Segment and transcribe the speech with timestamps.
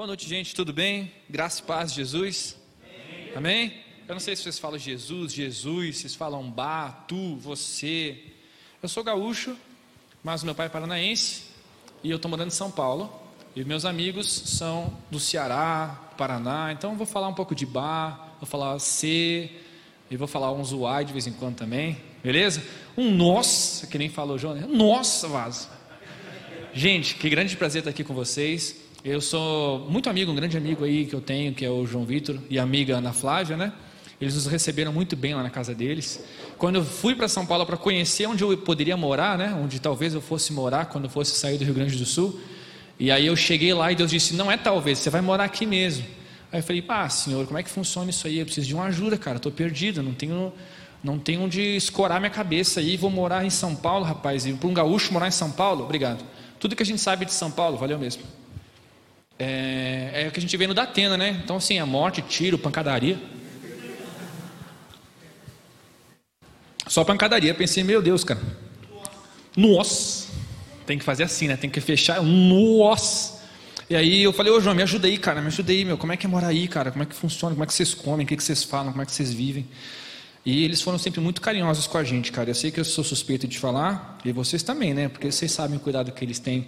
[0.00, 1.12] Boa noite, gente, tudo bem?
[1.28, 2.56] Graça e paz Jesus.
[3.36, 3.70] Amém.
[4.08, 8.18] Eu não sei se vocês falam Jesus, Jesus, vocês falam Bah, tu, você.
[8.82, 9.54] Eu sou gaúcho,
[10.24, 11.42] mas meu pai é paranaense
[12.02, 13.12] e eu estou morando em São Paulo.
[13.54, 18.36] E meus amigos são do Ceará, Paraná, então eu vou falar um pouco de Bah,
[18.40, 19.50] vou falar C,
[20.10, 22.64] e vou falar um Zuai de vez em quando também, beleza?
[22.96, 25.68] Um nossa, que nem falou João, nossa, vaso.
[26.72, 28.88] Gente, que grande prazer estar aqui com vocês.
[29.02, 32.04] Eu sou muito amigo, um grande amigo aí que eu tenho, que é o João
[32.04, 33.72] Vitor, e a amiga Ana Flávia, né?
[34.20, 36.22] Eles nos receberam muito bem lá na casa deles.
[36.58, 39.58] Quando eu fui para São Paulo para conhecer onde eu poderia morar, né?
[39.58, 42.38] Onde talvez eu fosse morar quando eu fosse sair do Rio Grande do Sul.
[42.98, 45.64] E aí eu cheguei lá e Deus disse: Não é talvez, você vai morar aqui
[45.64, 46.04] mesmo.
[46.52, 48.38] Aí eu falei: Ah, senhor, como é que funciona isso aí?
[48.38, 49.38] Eu preciso de uma ajuda, cara.
[49.38, 50.52] Estou perdido, não tenho,
[51.02, 52.98] não tenho onde escorar minha cabeça aí.
[52.98, 54.44] Vou morar em São Paulo, rapaz.
[54.44, 56.22] E para um gaúcho morar em São Paulo, obrigado.
[56.58, 58.39] Tudo que a gente sabe de São Paulo, valeu mesmo.
[59.40, 61.40] É, é o que a gente vê no Datena, né?
[61.42, 63.18] Então, assim, a morte, tiro, pancadaria.
[66.86, 67.54] Só pancadaria.
[67.54, 68.40] Pensei, meu Deus, cara.
[69.56, 70.28] Nossa.
[70.84, 71.56] Tem que fazer assim, né?
[71.56, 72.22] Tem que fechar.
[72.22, 73.40] Nossa.
[73.88, 75.40] E aí eu falei, ô João, me ajuda aí, cara.
[75.40, 75.96] Me ajuda aí, meu.
[75.96, 76.90] Como é que é morar aí, cara?
[76.90, 77.54] Como é que funciona?
[77.54, 78.26] Como é que vocês comem?
[78.26, 78.92] O que, que vocês falam?
[78.92, 79.66] Como é que vocês vivem?
[80.44, 82.50] E eles foram sempre muito carinhosos com a gente, cara.
[82.50, 85.08] Eu sei que eu sou suspeito de falar, e vocês também, né?
[85.08, 86.66] Porque vocês sabem o cuidado que eles têm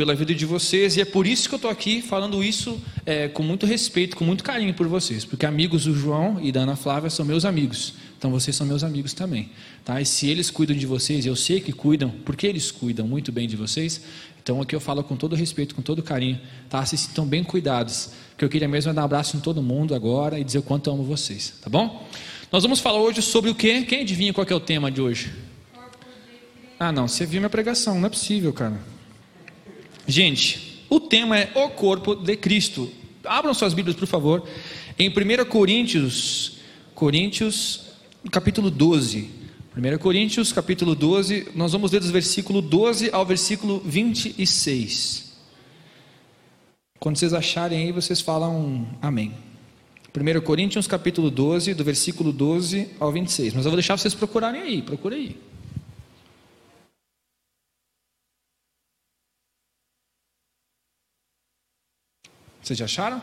[0.00, 3.28] pela vida de vocês, e é por isso que eu estou aqui falando isso é,
[3.28, 6.74] com muito respeito, com muito carinho por vocês, porque amigos do João e da Ana
[6.74, 9.50] Flávia são meus amigos, então vocês são meus amigos também,
[9.84, 10.00] tá?
[10.00, 13.46] E se eles cuidam de vocês, eu sei que cuidam, porque eles cuidam muito bem
[13.46, 14.00] de vocês,
[14.42, 16.40] então aqui eu falo com todo respeito, com todo carinho,
[16.70, 16.82] tá?
[16.86, 19.94] Se sintam bem cuidados, que eu queria mesmo é dar um abraço em todo mundo
[19.94, 22.08] agora e dizer o quanto amo vocês, tá bom?
[22.50, 23.82] Nós vamos falar hoje sobre o quê?
[23.82, 25.30] Quem adivinha qual é o tema de hoje?
[26.78, 28.80] Ah, não, você viu minha pregação, não é possível, cara.
[30.06, 32.90] Gente, o tema é o corpo de Cristo.
[33.24, 34.46] Abram suas Bíblias, por favor,
[34.98, 36.58] em 1 Coríntios,
[36.94, 37.82] Coríntios,
[38.30, 39.30] capítulo 12.
[39.76, 45.30] 1 Coríntios, capítulo 12, nós vamos ler dos versículo 12 ao versículo 26.
[46.98, 49.32] Quando vocês acharem aí, vocês falam amém.
[50.14, 53.54] 1 Coríntios, capítulo 12, do versículo 12 ao 26.
[53.54, 55.49] Mas eu vou deixar vocês procurarem aí, procure aí.
[62.62, 63.22] Vocês já acharam?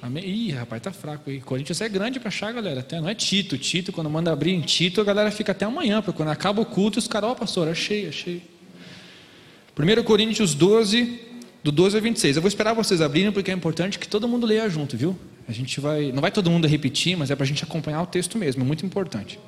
[0.00, 0.24] Amém.
[0.24, 1.40] Ih, rapaz, tá fraco aí.
[1.40, 2.80] Corinthians é grande para achar, galera.
[2.80, 3.58] Até não é Tito.
[3.58, 6.66] Tito, quando manda abrir em Tito, a galera fica até amanhã, porque quando acaba o
[6.66, 8.42] culto, os caras, ó, oh, pastor, achei, achei.
[9.76, 11.20] 1 Coríntios 12,
[11.62, 12.36] do 12 ao 26.
[12.36, 15.18] Eu vou esperar vocês abrirem, porque é importante que todo mundo leia junto, viu?
[15.48, 18.06] A gente vai, não vai todo mundo repetir, mas é para a gente acompanhar o
[18.06, 19.38] texto mesmo, é muito importante.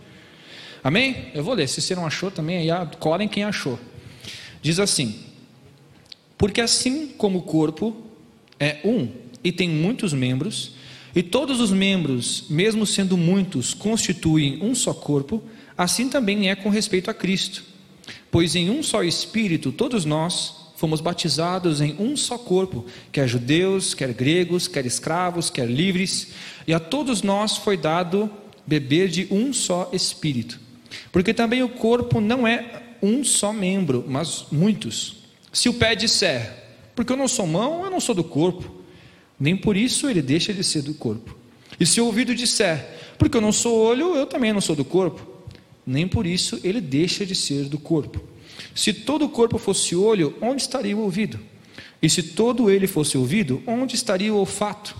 [0.82, 1.30] Amém?
[1.34, 1.68] Eu vou ler.
[1.68, 3.78] Se você não achou também, aí colhem quem achou.
[4.62, 5.26] Diz assim:
[6.38, 8.09] Porque assim como o corpo
[8.60, 9.09] é um
[9.43, 10.72] e tem muitos membros,
[11.15, 15.43] e todos os membros, mesmo sendo muitos, constituem um só corpo,
[15.76, 17.65] assim também é com respeito a Cristo.
[18.31, 23.93] Pois em um só Espírito todos nós fomos batizados em um só corpo, quer judeus,
[23.93, 26.28] quer gregos, quer escravos, quer livres,
[26.66, 28.31] e a todos nós foi dado
[28.66, 30.60] beber de um só Espírito.
[31.10, 35.16] Porque também o corpo não é um só membro, mas muitos.
[35.53, 38.71] Se o pé disser, porque eu não sou mão, eu não sou do corpo.
[39.39, 41.37] Nem por isso ele deixa de ser do corpo.
[41.78, 44.84] E se o ouvido disser, porque eu não sou olho, eu também não sou do
[44.84, 45.27] corpo.
[45.87, 48.21] Nem por isso ele deixa de ser do corpo.
[48.75, 51.41] Se todo o corpo fosse olho, onde estaria o ouvido?
[52.03, 54.97] E se todo ele fosse ouvido, onde estaria o olfato?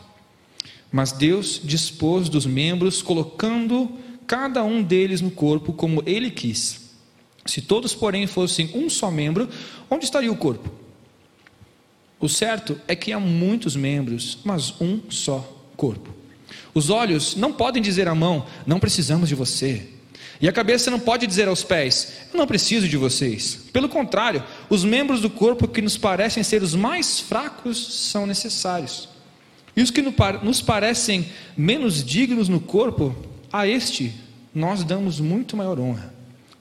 [0.91, 3.91] Mas Deus dispôs dos membros, colocando
[4.27, 6.91] cada um deles no corpo como ele quis.
[7.47, 9.49] Se todos, porém, fossem um só membro,
[9.91, 10.80] onde estaria o corpo?
[12.21, 15.39] O certo é que há muitos membros, mas um só
[15.75, 16.11] corpo.
[16.75, 19.89] Os olhos não podem dizer à mão: Não precisamos de você.
[20.39, 23.61] E a cabeça não pode dizer aos pés: Eu não preciso de vocês.
[23.73, 29.09] Pelo contrário, os membros do corpo que nos parecem ser os mais fracos são necessários.
[29.75, 33.17] E os que nos parecem menos dignos no corpo,
[33.51, 34.13] a este
[34.55, 36.13] nós damos muito maior honra.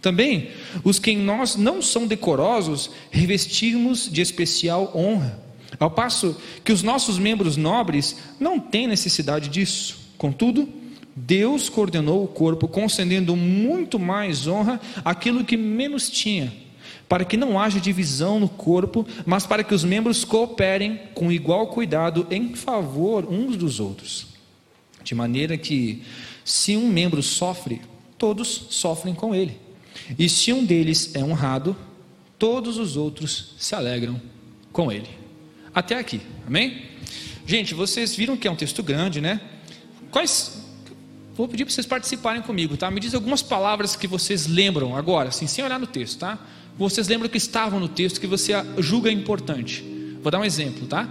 [0.02, 0.52] Também,
[0.86, 6.82] os que em nós não são decorosos, revestimos de especial honra ao passo que os
[6.82, 9.98] nossos membros nobres não têm necessidade disso.
[10.18, 10.68] Contudo,
[11.16, 16.54] Deus coordenou o corpo, concedendo muito mais honra àquilo que menos tinha,
[17.08, 21.68] para que não haja divisão no corpo, mas para que os membros cooperem com igual
[21.68, 24.28] cuidado em favor uns dos outros.
[25.04, 26.04] De maneira que,
[26.46, 27.82] se um membro sofre,
[28.18, 29.58] todos sofrem com ele.
[30.18, 31.76] E se um deles é honrado,
[32.38, 34.22] todos os outros se alegram
[34.72, 35.19] com ele.
[35.74, 36.84] Até aqui, amém?
[37.46, 39.42] Gente, vocês viram que é um texto grande, né?
[40.12, 40.66] Quais.
[41.36, 42.92] Vou pedir para vocês participarem comigo, tá?
[42.92, 46.38] Me diz algumas palavras que vocês lembram agora, assim, sem olhar no texto, tá?
[46.78, 49.84] Vocês lembram que estavam no texto que você julga importante.
[50.22, 51.10] Vou dar um exemplo, tá?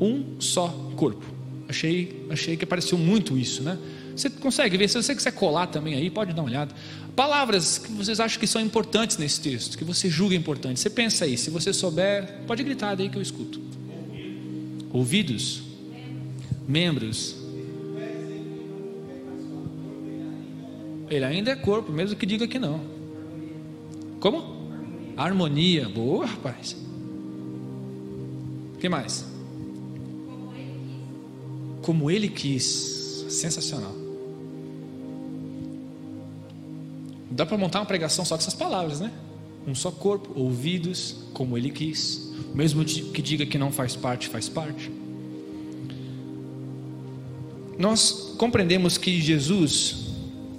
[0.00, 1.24] Um só corpo.
[1.68, 3.78] Achei, achei que apareceu muito isso, né?
[4.16, 6.74] Você consegue ver, se você quiser colar também aí, pode dar uma olhada.
[7.14, 10.82] Palavras que vocês acham que são importantes nesse texto, que você julga importantes.
[10.82, 13.69] Você pensa aí, se você souber, pode gritar daí que eu escuto.
[14.92, 15.62] Ouvidos,
[16.66, 17.36] membros.
[21.08, 22.80] Ele ainda é corpo, mesmo que diga que não.
[24.20, 24.60] Como?
[25.16, 25.88] Harmonia.
[25.88, 26.76] Boa, rapaz.
[28.74, 29.24] O que mais?
[31.82, 32.64] Como ele quis.
[33.28, 33.94] Sensacional.
[37.30, 39.12] Dá para montar uma pregação só com essas palavras, né?
[39.70, 42.32] Um só corpo, ouvidos, como ele quis.
[42.52, 44.90] Mesmo que diga que não faz parte, faz parte.
[47.78, 50.08] Nós compreendemos que Jesus,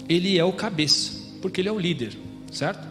[0.08, 1.12] ele é o cabeça,
[1.42, 2.18] porque ele é o líder,
[2.52, 2.88] certo?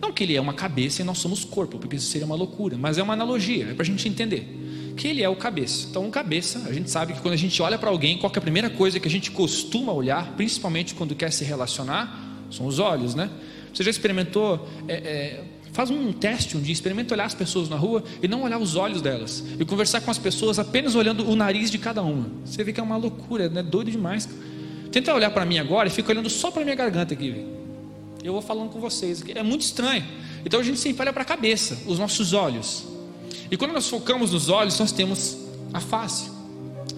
[0.00, 2.78] Não que ele é uma cabeça e nós somos corpo, porque isso seria uma loucura,
[2.78, 5.88] mas é uma analogia, é para a gente entender que ele é o cabeça.
[5.90, 8.38] Então, o cabeça, a gente sabe que quando a gente olha para alguém, qual é
[8.38, 12.78] a primeira coisa que a gente costuma olhar, principalmente quando quer se relacionar, são os
[12.78, 13.30] olhos, né?
[13.72, 14.68] Você já experimentou?
[14.88, 18.42] É, é, faz um teste um dia, experimenta olhar as pessoas na rua e não
[18.42, 22.02] olhar os olhos delas e conversar com as pessoas apenas olhando o nariz de cada
[22.02, 22.26] uma.
[22.44, 23.62] Você vê que é uma loucura, né?
[23.62, 24.28] Doido demais.
[24.90, 27.46] Tenta olhar para mim agora e fica olhando só para minha garganta aqui.
[28.22, 29.22] Eu vou falando com vocês.
[29.34, 30.04] É muito estranho.
[30.44, 32.84] Então a gente sempre olha para a cabeça, os nossos olhos.
[33.50, 35.38] E quando nós focamos nos olhos, nós temos
[35.72, 36.30] a face.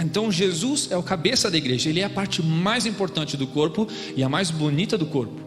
[0.01, 3.87] Então Jesus é o cabeça da igreja, ele é a parte mais importante do corpo
[4.17, 5.42] e a mais bonita do corpo.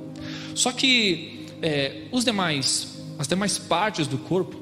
[0.55, 4.59] Só que é, os demais, as demais partes do corpo,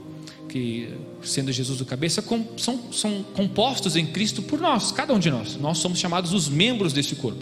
[0.49, 0.89] que
[1.23, 5.31] sendo Jesus o cabeça, com, são, são compostos em Cristo por nós, cada um de
[5.31, 5.55] nós.
[5.55, 7.41] Nós somos chamados os membros desse corpo.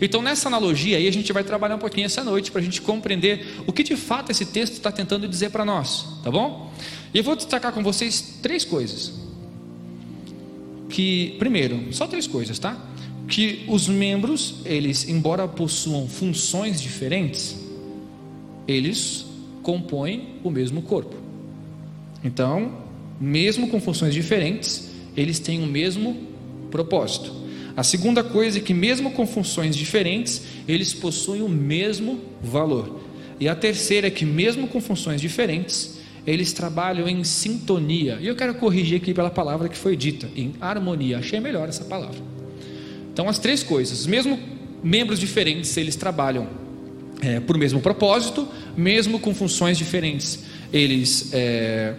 [0.00, 2.80] Então, nessa analogia aí, a gente vai trabalhar um pouquinho essa noite para a gente
[2.80, 6.72] compreender o que de fato esse texto está tentando dizer para nós, tá bom?
[7.12, 9.12] E eu vou destacar com vocês três coisas
[10.90, 12.76] que, primeiro, só três coisas, tá?
[13.28, 17.56] Que os membros, eles, embora possuam funções diferentes,
[18.66, 19.26] eles
[19.62, 21.14] compõem o mesmo corpo.
[22.22, 22.72] Então,
[23.20, 26.16] mesmo com funções diferentes, eles têm o mesmo
[26.70, 27.32] propósito.
[27.76, 33.00] A segunda coisa é que, mesmo com funções diferentes, eles possuem o mesmo valor.
[33.38, 38.18] E a terceira é que, mesmo com funções diferentes, eles trabalham em sintonia.
[38.20, 41.18] E eu quero corrigir aqui pela palavra que foi dita, em harmonia.
[41.18, 42.20] Achei melhor essa palavra.
[43.12, 44.38] Então, as três coisas, mesmo
[44.82, 46.48] membros diferentes, eles trabalham
[47.20, 50.40] é, por mesmo propósito, mesmo com funções diferentes,
[50.72, 51.94] eles é,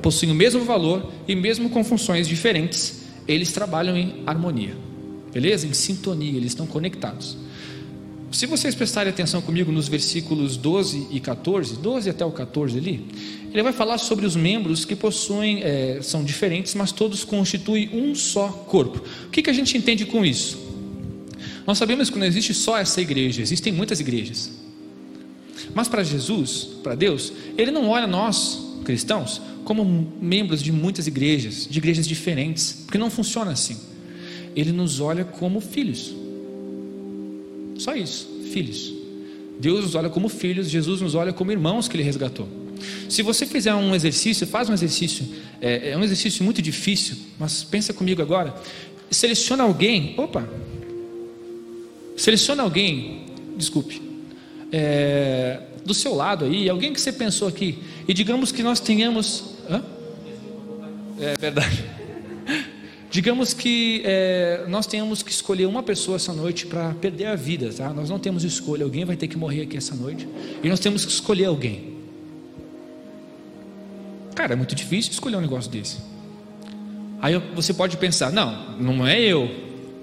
[0.00, 4.76] possuem o mesmo valor e mesmo com funções diferentes, eles trabalham em harmonia,
[5.32, 5.66] beleza?
[5.66, 7.36] Em sintonia, eles estão conectados.
[8.32, 13.04] Se vocês prestarem atenção comigo nos versículos 12 e 14, 12 até o 14 ali,
[13.52, 18.14] ele vai falar sobre os membros que possuem, é, são diferentes, mas todos constituem um
[18.14, 19.02] só corpo.
[19.26, 20.61] O que, que a gente entende com isso?
[21.66, 24.50] Nós sabemos que não existe só essa igreja, existem muitas igrejas.
[25.74, 31.66] Mas para Jesus, para Deus, Ele não olha nós, cristãos, como membros de muitas igrejas,
[31.70, 33.78] de igrejas diferentes, porque não funciona assim.
[34.54, 36.14] Ele nos olha como filhos.
[37.78, 38.92] Só isso, filhos.
[39.58, 42.48] Deus nos olha como filhos, Jesus nos olha como irmãos que Ele resgatou.
[43.08, 45.26] Se você fizer um exercício, faz um exercício,
[45.60, 48.54] é, é um exercício muito difícil, mas pensa comigo agora.
[49.10, 50.48] Seleciona alguém, opa,
[52.22, 53.26] seleciona alguém,
[53.56, 54.00] desculpe,
[54.70, 59.56] é, do seu lado aí, alguém que você pensou aqui, e digamos que nós tenhamos,
[59.68, 59.82] hã?
[61.18, 61.84] é verdade.
[63.10, 67.70] Digamos que é, nós tenhamos que escolher uma pessoa essa noite para perder a vida,
[67.70, 67.92] tá?
[67.92, 70.26] Nós não temos escolha, alguém vai ter que morrer aqui essa noite
[70.62, 71.92] e nós temos que escolher alguém.
[74.34, 75.98] Cara, é muito difícil escolher um negócio desse.
[77.20, 79.46] Aí você pode pensar, não, não é eu,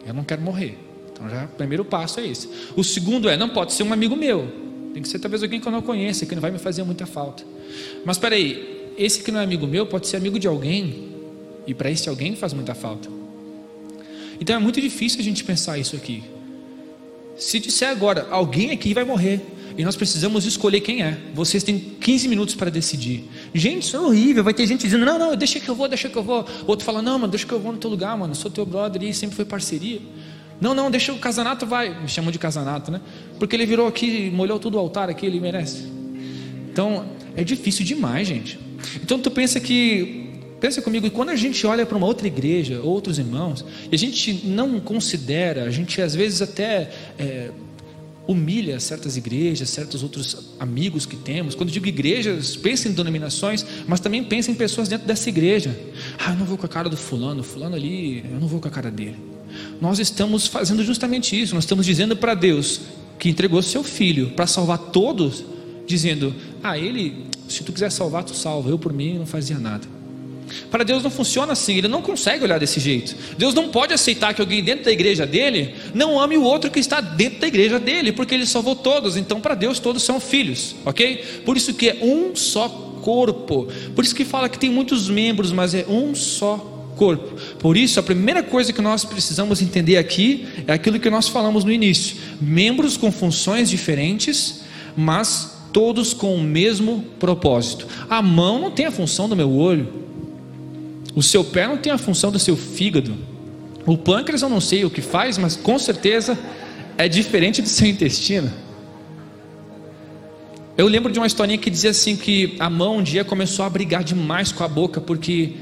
[0.06, 0.89] eu não quero morrer.
[1.20, 2.50] Então já o primeiro passo é esse.
[2.78, 4.48] O segundo é, não pode ser um amigo meu,
[4.94, 7.06] tem que ser talvez alguém que eu não conheça, que não vai me fazer muita
[7.06, 7.44] falta.
[8.06, 11.10] Mas espera aí, esse que não é amigo meu pode ser amigo de alguém
[11.68, 13.10] e para esse alguém faz muita falta.
[14.40, 16.24] Então é muito difícil a gente pensar isso aqui.
[17.38, 19.42] Se disser agora, alguém aqui vai morrer,
[19.80, 21.18] e nós precisamos escolher quem é.
[21.34, 23.24] Vocês têm 15 minutos para decidir.
[23.54, 24.44] Gente, isso é horrível.
[24.44, 26.46] Vai ter gente dizendo: não, não, deixa que eu vou, deixa que eu vou.
[26.68, 28.36] Outro fala: não, mano, deixa que eu vou no teu lugar, mano.
[28.36, 30.02] Sou teu brother e sempre foi parceria.
[30.60, 32.02] Não, não, deixa o casanato vai.
[32.02, 33.02] Me chamam de casanato, né?
[33.38, 35.88] Porque ele virou aqui, molhou todo o altar aqui, ele merece.
[36.72, 38.60] Então, é difícil demais, gente.
[39.02, 40.28] Então, tu pensa que
[40.60, 44.46] Pensa comigo, quando a gente olha para uma outra igreja, outros irmãos, e a gente
[44.46, 47.50] não considera, a gente às vezes até é,
[48.28, 51.56] humilha certas igrejas, certos outros amigos que temos.
[51.56, 55.76] Quando digo igrejas, pensa em denominações, mas também pensa em pessoas dentro dessa igreja.
[56.20, 58.68] Ah, eu não vou com a cara do fulano, fulano ali, eu não vou com
[58.68, 59.16] a cara dele.
[59.80, 62.82] Nós estamos fazendo justamente isso, nós estamos dizendo para Deus
[63.18, 65.44] que entregou seu filho para salvar todos,
[65.86, 70.00] dizendo: Ah, ele, se tu quiser salvar, tu salva, eu por mim não fazia nada.
[70.72, 73.16] Para Deus não funciona assim, Ele não consegue olhar desse jeito.
[73.38, 76.80] Deus não pode aceitar que alguém dentro da igreja dele não ame o outro que
[76.80, 79.18] está dentro da igreja dele, porque Ele salvou todos.
[79.18, 81.42] Então, para Deus, todos são filhos, ok?
[81.46, 82.68] Por isso que é um só
[83.02, 83.68] corpo.
[83.96, 86.79] Por isso que fala que tem muitos membros, mas é um só corpo.
[87.60, 91.64] Por isso, a primeira coisa que nós precisamos entender aqui é aquilo que nós falamos
[91.64, 94.62] no início: membros com funções diferentes,
[94.96, 97.88] mas todos com o mesmo propósito.
[98.10, 99.88] A mão não tem a função do meu olho.
[101.16, 103.16] O seu pé não tem a função do seu fígado.
[103.86, 106.38] O pâncreas eu não sei o que faz, mas com certeza
[106.98, 108.52] é diferente do seu intestino.
[110.78, 113.70] Eu lembro de uma historinha que dizia assim que a mão um dia começou a
[113.70, 115.54] brigar demais com a boca porque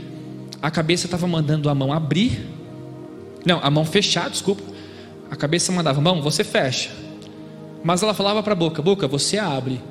[0.62, 2.48] a cabeça estava mandando a mão abrir,
[3.46, 4.64] não, a mão fechar, desculpa.
[5.30, 6.90] A cabeça mandava, mão, você fecha.
[7.84, 9.82] Mas ela falava para a boca, boca, você abre.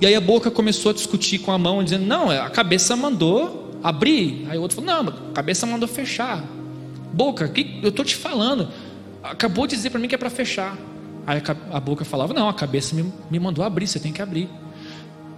[0.00, 3.68] E aí a boca começou a discutir com a mão, dizendo, não, a cabeça mandou
[3.82, 4.46] abrir.
[4.48, 6.44] Aí o outro falou: Não, a cabeça mandou fechar.
[7.12, 8.68] Boca, que eu estou te falando.
[9.22, 10.76] Acabou de dizer para mim que é para fechar.
[11.26, 14.48] Aí a boca falava: Não, a cabeça me, me mandou abrir, você tem que abrir.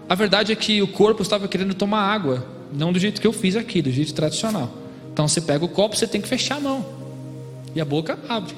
[0.09, 3.33] A verdade é que o corpo estava querendo tomar água, não do jeito que eu
[3.33, 4.73] fiz aqui, do jeito tradicional.
[5.13, 6.85] Então você pega o copo, você tem que fechar a mão.
[7.75, 8.55] E a boca abre.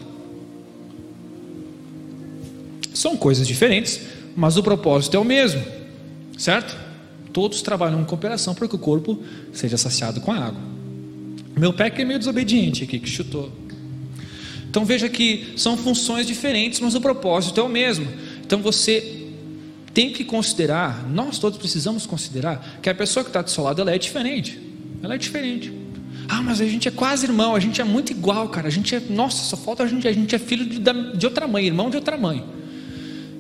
[2.94, 4.00] São coisas diferentes,
[4.36, 5.62] mas o propósito é o mesmo,
[6.36, 6.76] certo?
[7.32, 10.60] Todos trabalham em cooperação para que o corpo seja saciado com a água.
[11.56, 13.50] Meu pé que é meio desobediente aqui, que chutou.
[14.68, 18.06] Então veja que são funções diferentes, mas o propósito é o mesmo.
[18.44, 19.21] Então você
[19.94, 23.80] tem que considerar, nós todos precisamos considerar, que a pessoa que está do seu lado
[23.80, 24.58] ela é diferente.
[25.02, 25.72] Ela é diferente.
[26.28, 28.68] Ah, mas a gente é quase irmão, a gente é muito igual, cara.
[28.68, 30.78] A gente é, nossa, só falta a gente, a gente é filho de,
[31.16, 32.44] de outra mãe, irmão de outra mãe.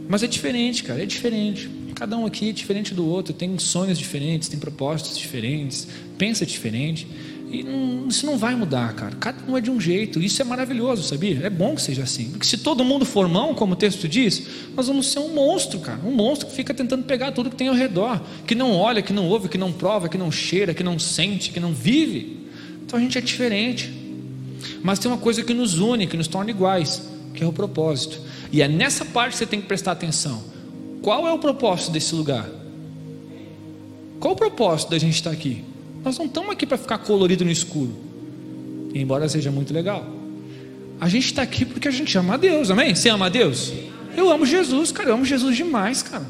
[0.08, 1.70] Mas é diferente, cara, é diferente.
[1.94, 5.86] Cada um aqui é diferente do outro, tem sonhos diferentes, tem propósitos diferentes,
[6.18, 7.06] pensa diferente.
[7.52, 9.14] E não, isso não vai mudar, cara.
[9.20, 10.22] Cada um é de um jeito.
[10.22, 11.38] Isso é maravilhoso, sabia?
[11.44, 12.30] É bom que seja assim.
[12.30, 15.78] Porque se todo mundo for mão, como o texto diz, nós vamos ser um monstro,
[15.78, 16.00] cara.
[16.02, 18.22] Um monstro que fica tentando pegar tudo que tem ao redor.
[18.46, 21.50] Que não olha, que não ouve, que não prova, que não cheira, que não sente,
[21.50, 22.48] que não vive.
[22.86, 23.92] Então a gente é diferente.
[24.82, 27.02] Mas tem uma coisa que nos une, que nos torna iguais,
[27.34, 28.18] que é o propósito.
[28.50, 30.42] E é nessa parte que você tem que prestar atenção.
[31.02, 32.48] Qual é o propósito desse lugar?
[34.18, 35.62] Qual o propósito da gente estar aqui?
[36.04, 37.92] Nós não estamos aqui para ficar colorido no escuro,
[38.94, 40.06] embora seja muito legal.
[41.00, 42.94] A gente está aqui porque a gente ama a Deus, amém?
[42.94, 43.72] Você ama a Deus?
[44.16, 46.26] Eu amo Jesus, cara, eu amo Jesus demais, cara.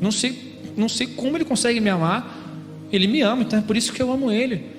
[0.00, 2.44] Não sei, não sei como ele consegue me amar.
[2.92, 4.76] Ele me ama, então é por isso que eu amo ele.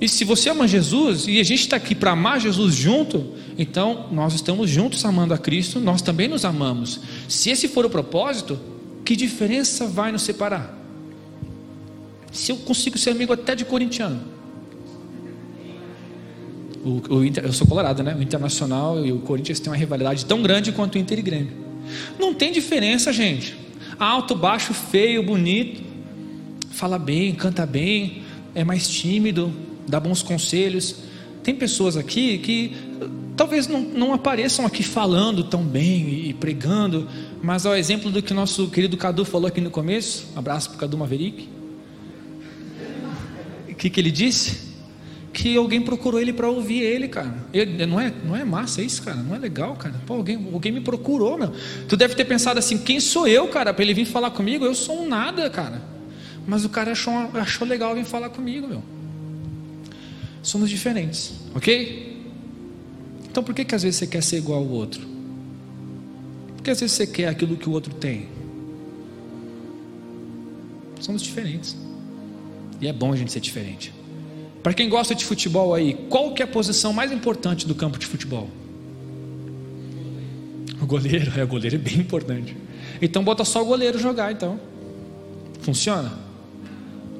[0.00, 4.06] E se você ama Jesus e a gente está aqui para amar Jesus junto, então
[4.10, 7.00] nós estamos juntos amando a Cristo, nós também nos amamos.
[7.28, 8.58] Se esse for o propósito,
[9.04, 10.79] que diferença vai nos separar?
[12.32, 14.20] Se eu consigo ser amigo até de corintiano.
[16.84, 18.14] O, o eu sou colorado, né?
[18.14, 21.52] O Internacional e o Corinthians têm uma rivalidade tão grande quanto o Inter e Grêmio.
[22.18, 23.56] Não tem diferença, gente.
[23.98, 25.82] Alto, baixo, feio, bonito,
[26.70, 28.22] fala bem, canta bem,
[28.54, 29.52] é mais tímido,
[29.86, 30.96] dá bons conselhos.
[31.42, 32.74] Tem pessoas aqui que
[33.36, 37.08] talvez não, não apareçam aqui falando tão bem e pregando,
[37.42, 40.96] mas ao exemplo do que nosso querido Cadu falou aqui no começo, abraço para Cadu
[40.96, 41.59] Maverick.
[43.80, 44.70] Que, que ele disse?
[45.32, 47.34] Que alguém procurou ele para ouvir ele, cara.
[47.52, 49.16] Ele, não, é, não é massa isso, cara?
[49.16, 49.94] Não é legal, cara?
[50.06, 51.52] Pô, alguém, alguém me procurou, meu.
[51.88, 54.64] Tu deve ter pensado assim: quem sou eu, cara, para ele vir falar comigo?
[54.64, 55.82] Eu sou um nada, cara.
[56.46, 58.82] Mas o cara achou, achou legal vir falar comigo, meu
[60.42, 62.18] somos diferentes, ok?
[63.28, 65.06] Então por que, que às vezes você quer ser igual ao outro?
[66.56, 68.28] Porque às vezes você quer aquilo que o outro tem.
[71.00, 71.76] Somos diferentes.
[72.80, 73.92] E é bom a gente ser diferente.
[74.62, 77.98] Para quem gosta de futebol aí, qual que é a posição mais importante do campo
[77.98, 78.48] de futebol?
[80.80, 82.56] O goleiro, é, o goleiro é bem importante.
[83.00, 84.60] Então bota só o goleiro jogar então.
[85.60, 86.12] Funciona?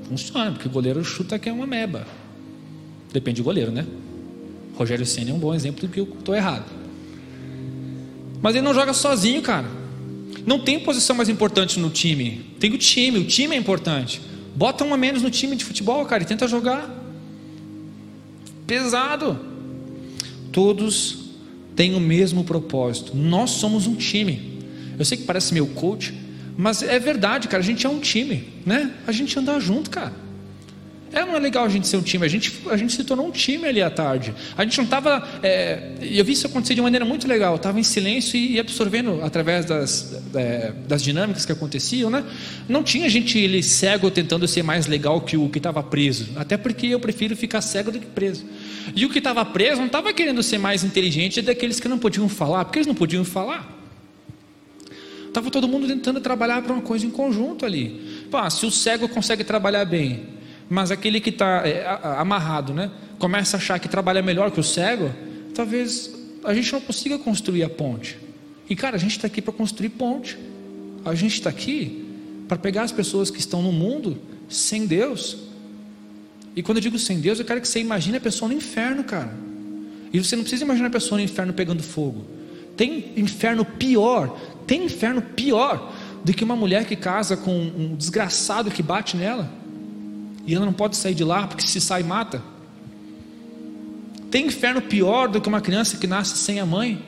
[0.08, 2.06] Funciona, porque o goleiro chuta que é uma meba.
[3.12, 3.86] Depende do goleiro, né?
[4.76, 6.64] Rogério Senna é um bom exemplo do que eu estou errado.
[8.40, 9.66] Mas ele não joga sozinho, cara.
[10.46, 12.46] Não tem posição mais importante no time.
[12.58, 14.22] Tem o time, o time é importante.
[14.54, 16.88] Bota um a menos no time de futebol, cara, e tenta jogar.
[18.66, 19.38] pesado.
[20.52, 21.30] Todos
[21.76, 23.16] têm o mesmo propósito.
[23.16, 24.58] Nós somos um time.
[24.98, 26.14] Eu sei que parece meu coach,
[26.56, 27.62] mas é verdade, cara.
[27.62, 28.92] A gente é um time, né?
[29.06, 30.12] A gente anda junto, cara.
[31.12, 33.26] É, não é legal a gente ser um time, a gente, a gente se tornou
[33.26, 34.32] um time ali à tarde.
[34.56, 35.26] A gente não estava.
[35.42, 39.64] É, eu vi isso acontecer de maneira muito legal, estava em silêncio e absorvendo através
[39.64, 42.24] das, é, das dinâmicas que aconteciam, né?
[42.68, 46.56] Não tinha gente ele cego tentando ser mais legal que o que estava preso, até
[46.56, 48.46] porque eu prefiro ficar cego do que preso.
[48.94, 52.28] E o que estava preso não estava querendo ser mais inteligente daqueles que não podiam
[52.28, 53.78] falar, porque eles não podiam falar.
[55.26, 58.26] Estava todo mundo tentando trabalhar para uma coisa em conjunto ali.
[58.30, 60.39] Pá, se o cego consegue trabalhar bem,
[60.70, 61.84] mas aquele que está é,
[62.16, 65.10] amarrado, né, começa a achar que trabalha melhor que o cego,
[65.52, 68.16] talvez a gente não consiga construir a ponte.
[68.68, 70.38] E cara, a gente está aqui para construir ponte.
[71.04, 72.06] A gente está aqui
[72.46, 74.16] para pegar as pessoas que estão no mundo
[74.48, 75.38] sem Deus.
[76.54, 79.02] E quando eu digo sem Deus, eu quero que você imagine a pessoa no inferno,
[79.02, 79.34] cara.
[80.12, 82.24] E você não precisa imaginar a pessoa no inferno pegando fogo.
[82.76, 85.92] Tem inferno pior, tem inferno pior
[86.24, 89.59] do que uma mulher que casa com um desgraçado que bate nela.
[90.46, 92.42] E ela não pode sair de lá porque se sai mata.
[94.30, 97.02] Tem inferno pior do que uma criança que nasce sem a mãe,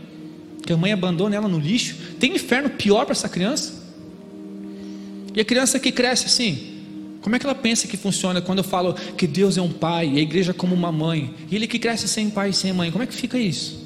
[0.66, 1.96] que a mãe abandona ela no lixo.
[2.18, 3.80] Tem inferno pior para essa criança.
[5.34, 6.72] E a criança que cresce assim,
[7.22, 10.10] como é que ela pensa que funciona quando eu falo que Deus é um pai
[10.14, 11.32] e a igreja é como uma mãe?
[11.50, 13.80] E ele que cresce sem pai e sem mãe, como é que fica isso?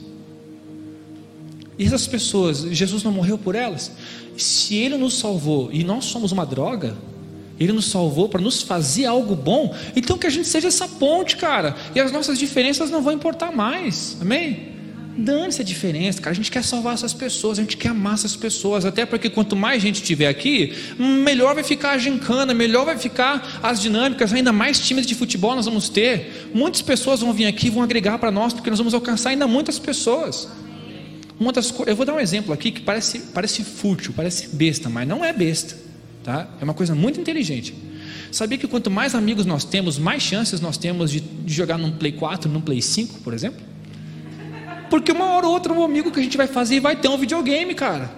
[1.79, 3.93] E essas pessoas, Jesus não morreu por elas?
[4.37, 6.97] Se ele nos salvou e nós somos uma droga,
[7.59, 9.75] ele nos salvou para nos fazer algo bom.
[9.95, 11.75] Então que a gente seja essa ponte, cara.
[11.95, 14.17] E as nossas diferenças não vão importar mais.
[14.21, 14.75] Amém?
[15.19, 16.33] Dane-se a diferença, cara.
[16.33, 18.85] A gente quer salvar essas pessoas, a gente quer amar essas pessoas.
[18.85, 23.61] Até porque quanto mais gente tiver aqui, melhor vai ficar a gincana, melhor vai ficar
[23.63, 26.51] as dinâmicas, ainda mais times de futebol nós vamos ter.
[26.53, 29.79] Muitas pessoas vão vir aqui, vão agregar para nós, porque nós vamos alcançar ainda muitas
[29.79, 30.49] pessoas.
[31.41, 35.09] Uma das, eu vou dar um exemplo aqui que parece, parece fútil, parece besta, mas
[35.09, 35.86] não é besta.
[36.27, 36.49] Tá?
[36.61, 37.73] É uma coisa muito inteligente.
[38.33, 42.11] Sabia que quanto mais amigos nós temos, mais chances nós temos de, jogar num Play
[42.11, 43.61] 4, num Play 5, por exemplo?
[44.91, 47.17] Porque uma hora ou outra um amigo que a gente vai fazer vai ter um
[47.17, 48.11] videogame, cara.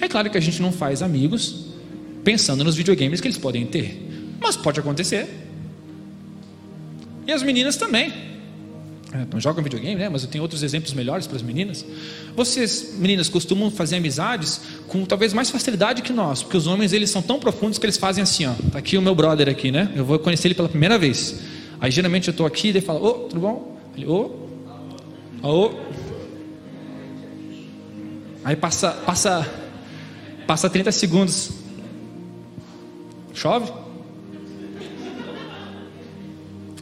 [0.00, 1.66] É claro que a gente não faz amigos
[2.24, 5.28] pensando nos videogames que eles podem ter, mas pode acontecer.
[7.26, 8.14] E as meninas também.
[9.12, 10.08] É, não jogam videogame, né?
[10.08, 11.84] Mas eu tenho outros exemplos melhores para as meninas.
[12.34, 17.10] Vocês, meninas, costumam fazer amizades com talvez mais facilidade que nós, porque os homens eles
[17.10, 18.54] são tão profundos que eles fazem assim, ó.
[18.72, 19.92] Tá aqui o meu brother aqui, né?
[19.94, 21.36] Eu vou conhecer ele pela primeira vez.
[21.80, 24.30] Aí geralmente eu estou aqui e ele fala: "Ô, oh, tudo bom?" Ele: "Ô,
[25.42, 25.48] oh.
[25.48, 25.70] ô."
[28.44, 29.48] Aí passa passa
[30.46, 31.50] passa 30 segundos.
[33.34, 33.70] Chove?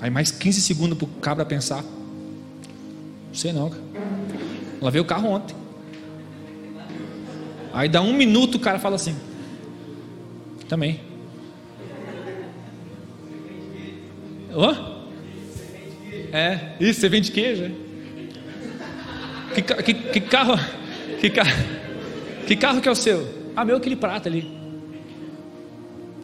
[0.01, 1.85] Aí mais 15 segundos para o cabra pensar.
[3.35, 3.83] Não sei não, cara.
[4.81, 5.57] Lavei o carro ontem.
[7.73, 9.17] Aí dá um minuto o cara fala assim.
[10.69, 11.01] Também.
[14.57, 15.03] Hã?
[16.33, 17.65] É, isso, você vende queijo?
[17.65, 17.73] É?
[19.53, 20.57] Que, que, que carro?
[21.21, 21.31] Que,
[22.47, 23.29] que carro que é o seu?
[23.57, 24.49] Ah, meu aquele prata ali.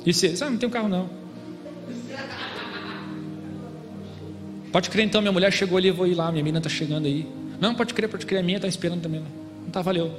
[0.07, 0.33] E você?
[0.41, 1.20] Ah, não tem um carro não.
[4.73, 7.07] Pode crer então, minha mulher chegou ali, eu vou ir lá, minha menina está chegando
[7.07, 7.27] aí.
[7.61, 9.23] Não, pode crer, pode crer, a minha está esperando também.
[9.65, 10.13] Não tá, valeu.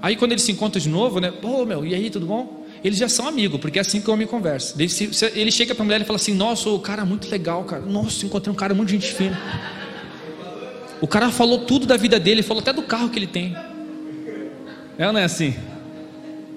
[0.00, 1.30] Aí quando eles se encontram de novo, né?
[1.30, 2.66] Pô, meu, e aí, tudo bom?
[2.82, 4.74] Eles já são amigos, porque é assim que o homem conversa.
[4.80, 4.90] Ele,
[5.34, 7.82] ele chega para a mulher e fala assim: Nossa, o cara é muito legal, cara.
[7.82, 9.36] Nossa, encontrei um cara muito gente fina.
[11.00, 13.56] O cara falou tudo da vida dele, falou até do carro que ele tem.
[14.96, 15.54] É ou não é assim?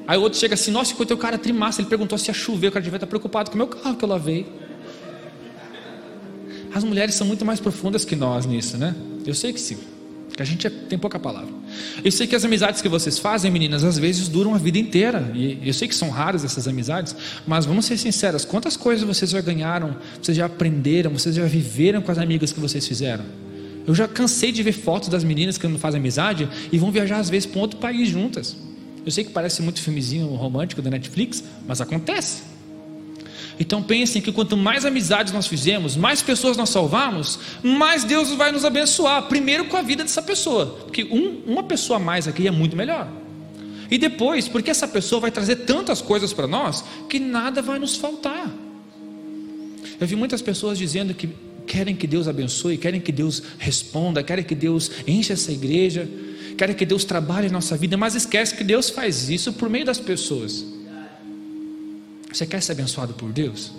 [0.07, 1.81] Aí o outro chega assim: Nossa, encontrei o cara trimassa.
[1.81, 4.05] Ele perguntou se ia chover, o cara devia estar preocupado com o meu carro que
[4.05, 4.45] eu lavei.
[6.73, 8.95] As mulheres são muito mais profundas que nós nisso, né?
[9.25, 9.77] Eu sei que sim.
[10.35, 11.53] Que a gente é, tem pouca palavra.
[12.03, 15.31] Eu sei que as amizades que vocês fazem, meninas, às vezes duram a vida inteira.
[15.35, 19.31] E eu sei que são raras essas amizades, mas vamos ser sinceras: quantas coisas vocês
[19.31, 23.25] já ganharam, vocês já aprenderam, vocês já viveram com as amigas que vocês fizeram?
[23.85, 27.17] Eu já cansei de ver fotos das meninas que não fazem amizade e vão viajar
[27.17, 28.55] às vezes para outro país juntas.
[29.05, 32.43] Eu sei que parece muito filmezinho romântico da Netflix, mas acontece.
[33.59, 38.51] Então pensem que quanto mais amizades nós fizemos, mais pessoas nós salvamos, mais Deus vai
[38.51, 39.23] nos abençoar.
[39.27, 42.75] Primeiro com a vida dessa pessoa, porque um, uma pessoa a mais aqui é muito
[42.75, 43.07] melhor.
[43.89, 47.97] E depois, porque essa pessoa vai trazer tantas coisas para nós que nada vai nos
[47.97, 48.49] faltar.
[49.99, 51.29] Eu vi muitas pessoas dizendo que
[51.67, 56.09] querem que Deus abençoe, querem que Deus responda, querem que Deus enche essa igreja,
[56.57, 59.85] querem que Deus trabalhe em nossa vida, mas esquece que Deus faz isso por meio
[59.85, 60.65] das pessoas.
[62.31, 63.71] Você quer ser abençoado por Deus?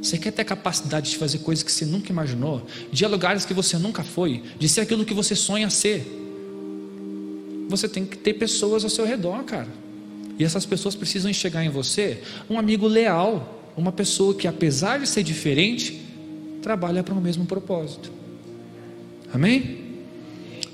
[0.00, 3.08] Você quer ter a capacidade de fazer coisas que você nunca imaginou, de ir a
[3.08, 6.06] lugares que você nunca foi, de ser aquilo que você sonha ser.
[7.68, 9.68] Você tem que ter pessoas ao seu redor, cara.
[10.38, 15.08] E essas pessoas precisam enxergar em você um amigo leal, uma pessoa que, apesar de
[15.08, 16.02] ser diferente,
[16.60, 18.12] trabalha para o mesmo propósito.
[19.32, 19.84] Amém?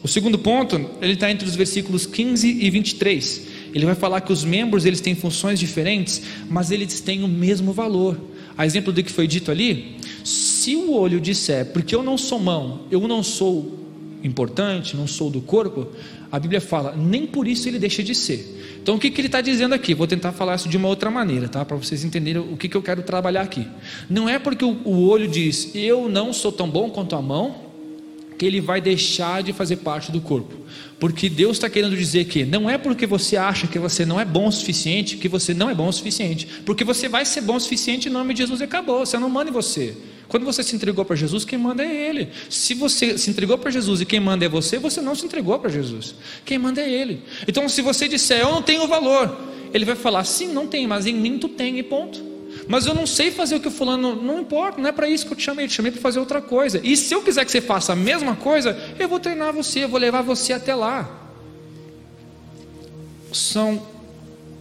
[0.02, 3.42] O segundo ponto, ele está entre os versículos 15 e 23.
[3.74, 7.72] Ele vai falar que os membros eles têm funções diferentes, mas eles têm o mesmo
[7.72, 8.18] valor.
[8.56, 12.38] A exemplo do que foi dito ali, se o olho disser, porque eu não sou
[12.38, 13.78] mão, eu não sou
[14.22, 15.88] importante, não sou do corpo,
[16.30, 18.78] a Bíblia fala, nem por isso ele deixa de ser.
[18.83, 19.94] Então o que, que ele está dizendo aqui?
[19.94, 21.64] Vou tentar falar isso de uma outra maneira, tá?
[21.64, 23.66] Para vocês entenderem o que, que eu quero trabalhar aqui.
[24.09, 27.69] Não é porque o, o olho diz, eu não sou tão bom quanto a mão,
[28.46, 30.55] ele vai deixar de fazer parte do corpo.
[30.98, 34.24] Porque Deus está querendo dizer que não é porque você acha que você não é
[34.24, 36.46] bom o suficiente, que você não é bom o suficiente.
[36.64, 39.05] Porque você vai ser bom o suficiente em nome de Jesus e acabou.
[39.05, 39.96] Você não manda em você.
[40.29, 42.29] Quando você se entregou para Jesus, quem manda é Ele.
[42.48, 45.59] Se você se entregou para Jesus e quem manda é você, você não se entregou
[45.59, 46.14] para Jesus.
[46.44, 47.22] Quem manda é Ele.
[47.48, 49.37] Então, se você disser, eu não tenho valor,
[49.74, 52.30] Ele vai falar, sim, não tem, mas em mim tu tem, e ponto.
[52.70, 54.14] Mas eu não sei fazer o que o fulano.
[54.14, 55.64] Não importa, não é para isso que eu te chamei.
[55.64, 56.80] Eu te chamei para fazer outra coisa.
[56.85, 59.88] E se eu quiser que você faça a mesma coisa, eu vou treinar você, eu
[59.88, 61.11] vou levar você até lá.
[63.33, 63.85] São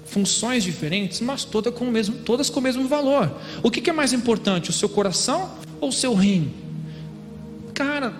[0.05, 3.31] funções diferentes, mas todas com o mesmo, todas com o mesmo valor.
[3.61, 6.51] O que, que é mais importante, o seu coração ou o seu rim?
[7.75, 8.11] Cara,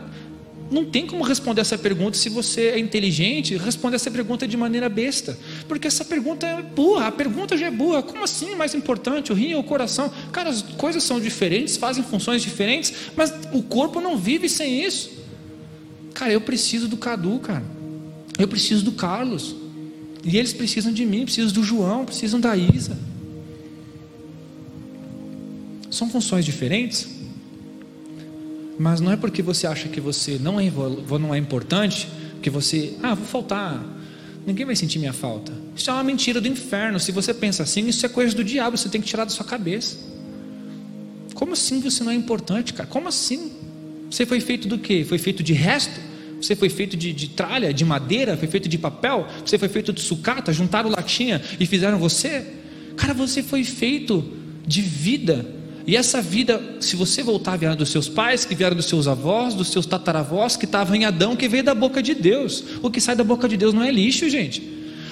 [0.71, 4.87] não tem como responder essa pergunta se você é inteligente, responde essa pergunta de maneira
[4.87, 5.37] besta.
[5.67, 8.03] Porque essa pergunta é burra, a pergunta já é burra.
[8.03, 9.31] Como assim mais importante?
[9.31, 10.11] O rim ou o coração?
[10.31, 15.11] Cara, as coisas são diferentes, fazem funções diferentes, mas o corpo não vive sem isso.
[16.13, 17.65] Cara, eu preciso do Cadu, cara.
[18.37, 19.55] Eu preciso do Carlos.
[20.23, 22.97] E eles precisam de mim, precisam do João, precisam da Isa.
[25.89, 27.07] São funções diferentes,
[28.79, 30.71] mas não é porque você acha que você não é,
[31.19, 32.07] não é importante,
[32.41, 33.83] que você, ah, vou faltar,
[34.47, 35.51] ninguém vai sentir minha falta.
[35.75, 36.97] Isso é uma mentira do inferno.
[36.97, 39.45] Se você pensa assim, isso é coisa do diabo, você tem que tirar da sua
[39.45, 39.97] cabeça.
[41.33, 42.87] Como assim você não é importante, cara?
[42.87, 43.51] Como assim?
[44.09, 45.05] Você foi feito do quê?
[45.07, 45.99] Foi feito de resto?
[46.41, 48.37] Você foi feito de, de tralha, de madeira?
[48.37, 49.27] Foi feito de papel?
[49.45, 50.53] Você foi feito de sucata?
[50.53, 52.45] Juntaram latinha e fizeram você?
[52.95, 54.23] Cara, você foi feito
[54.65, 55.58] de vida
[55.89, 59.55] e essa vida, se você voltar, vieram dos seus pais, que vieram dos seus avós,
[59.55, 62.63] dos seus tataravós, que estavam em Adão, que veio da boca de Deus.
[62.83, 64.61] O que sai da boca de Deus não é lixo, gente.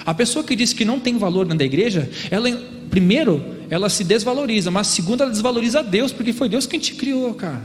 [0.06, 2.48] A pessoa que diz que não tem valor dentro da igreja, ela,
[2.90, 7.34] primeiro, ela se desvaloriza, mas segundo, ela desvaloriza Deus, porque foi Deus quem te criou,
[7.34, 7.64] cara.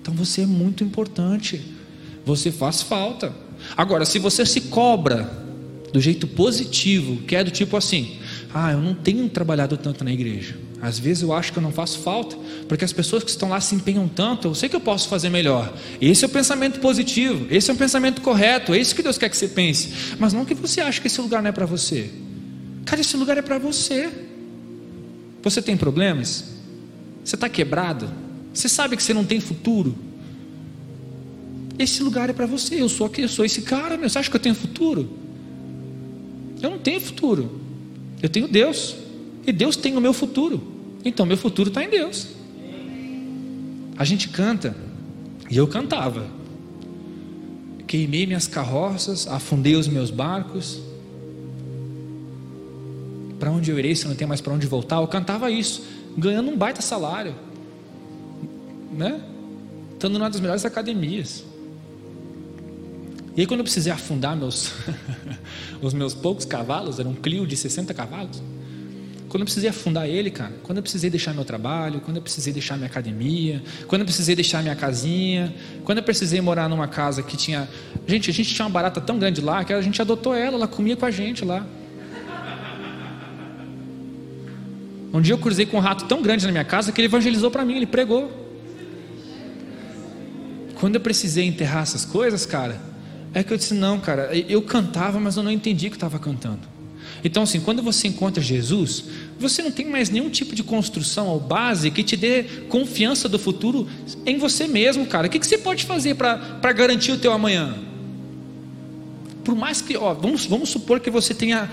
[0.00, 1.60] Então você é muito importante.
[2.24, 3.34] Você faz falta.
[3.76, 5.28] Agora, se você se cobra
[5.92, 8.18] do jeito positivo, que é do tipo assim:
[8.54, 10.56] ah, eu não tenho trabalhado tanto na igreja.
[10.80, 12.36] Às vezes eu acho que eu não faço falta,
[12.68, 15.30] porque as pessoas que estão lá se empenham tanto, eu sei que eu posso fazer
[15.30, 15.72] melhor.
[16.00, 19.30] Esse é o pensamento positivo, esse é o pensamento correto, é isso que Deus quer
[19.30, 20.16] que você pense.
[20.18, 22.10] Mas não que você ache que esse lugar não é para você.
[22.84, 24.10] Cara, esse lugar é para você.
[25.42, 26.44] Você tem problemas?
[27.24, 28.10] Você está quebrado?
[28.52, 29.96] Você sabe que você não tem futuro?
[31.78, 32.82] Esse lugar é para você.
[32.82, 34.10] Eu sou aqui, eu sou esse cara, meu.
[34.10, 35.08] Você acha que eu tenho futuro?
[36.60, 37.61] Eu não tenho futuro.
[38.22, 38.94] Eu tenho Deus.
[39.46, 40.62] E Deus tem o meu futuro.
[41.04, 42.28] Então, meu futuro está em Deus.
[43.96, 44.74] A gente canta,
[45.50, 46.26] e eu cantava.
[47.86, 50.80] Queimei minhas carroças, afundei os meus barcos.
[53.38, 54.96] Para onde eu irei se eu não tenho mais para onde voltar?
[54.96, 55.84] Eu cantava isso,
[56.16, 57.34] ganhando um baita salário,
[58.92, 59.20] né?
[59.92, 61.44] Estando numa das melhores academias.
[63.34, 64.72] E aí, quando eu precisei afundar meus,
[65.80, 68.42] os meus poucos cavalos, era um Clio de 60 cavalos.
[69.32, 72.52] Quando eu precisei afundar ele, cara, quando eu precisei deixar meu trabalho, quando eu precisei
[72.52, 77.22] deixar minha academia, quando eu precisei deixar minha casinha, quando eu precisei morar numa casa
[77.22, 77.66] que tinha.
[78.06, 80.68] Gente, a gente tinha uma barata tão grande lá que a gente adotou ela, ela
[80.68, 81.66] comia com a gente lá.
[85.14, 87.50] Um dia eu cruzei com um rato tão grande na minha casa que ele evangelizou
[87.50, 88.30] para mim, ele pregou.
[90.74, 92.91] Quando eu precisei enterrar essas coisas, cara,
[93.34, 96.72] é que eu disse: não, cara, eu cantava, mas eu não entendi que estava cantando.
[97.24, 99.04] Então, assim, quando você encontra Jesus,
[99.38, 103.38] você não tem mais nenhum tipo de construção ou base que te dê confiança do
[103.38, 103.88] futuro
[104.26, 105.26] em você mesmo, cara.
[105.26, 107.76] O que, que você pode fazer para garantir o teu amanhã?
[109.44, 111.70] Por mais que, ó, vamos, vamos supor que você tenha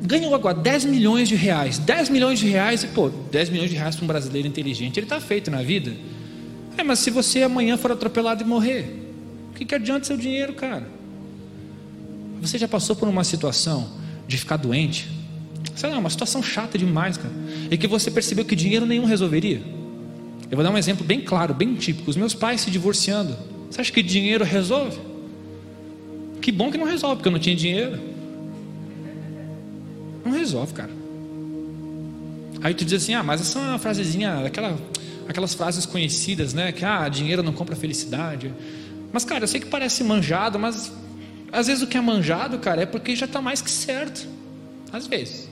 [0.00, 1.78] ganhou agora 10 milhões de reais.
[1.78, 5.06] 10 milhões de reais, e pô, 10 milhões de reais para um brasileiro inteligente, ele
[5.06, 5.92] está feito na vida.
[6.76, 8.96] É, mas se você amanhã for atropelado e morrer,
[9.50, 10.97] o que, que adianta seu dinheiro, cara?
[12.40, 13.90] Você já passou por uma situação
[14.26, 15.08] de ficar doente.
[15.74, 17.32] Sei lá, uma situação chata demais, cara.
[17.70, 19.62] E que você percebeu que dinheiro nenhum resolveria.
[20.50, 22.10] Eu vou dar um exemplo bem claro, bem típico.
[22.10, 23.36] Os meus pais se divorciando.
[23.70, 24.98] Você acha que dinheiro resolve?
[26.40, 28.00] Que bom que não resolve, porque eu não tinha dinheiro.
[30.24, 30.90] Não resolve, cara.
[32.62, 34.78] Aí tu diz assim: ah, mas essa é uma frasezinha, aquela,
[35.28, 36.72] aquelas frases conhecidas, né?
[36.72, 38.52] Que ah, dinheiro não compra felicidade.
[39.12, 40.92] Mas, cara, eu sei que parece manjado, mas
[41.52, 44.26] às vezes o que é manjado, cara, é porque já está mais que certo.
[44.92, 45.48] Às vezes.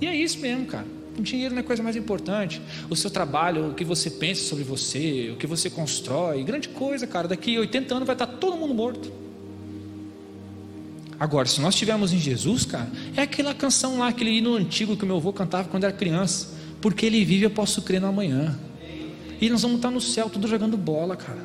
[0.00, 0.86] E é isso mesmo, cara.
[1.18, 2.60] O dinheiro não é coisa mais importante.
[2.90, 7.06] O seu trabalho, o que você pensa sobre você, o que você constrói, grande coisa,
[7.06, 7.28] cara.
[7.28, 9.12] Daqui a 80 anos vai estar todo mundo morto.
[11.18, 15.06] Agora, se nós estivermos em Jesus, cara, é aquela canção lá, aquele hino antigo que
[15.06, 16.52] meu avô cantava quando era criança.
[16.80, 18.58] Porque ele vive, eu posso crer no amanhã.
[19.40, 21.42] E nós vamos estar no céu, tudo jogando bola, cara.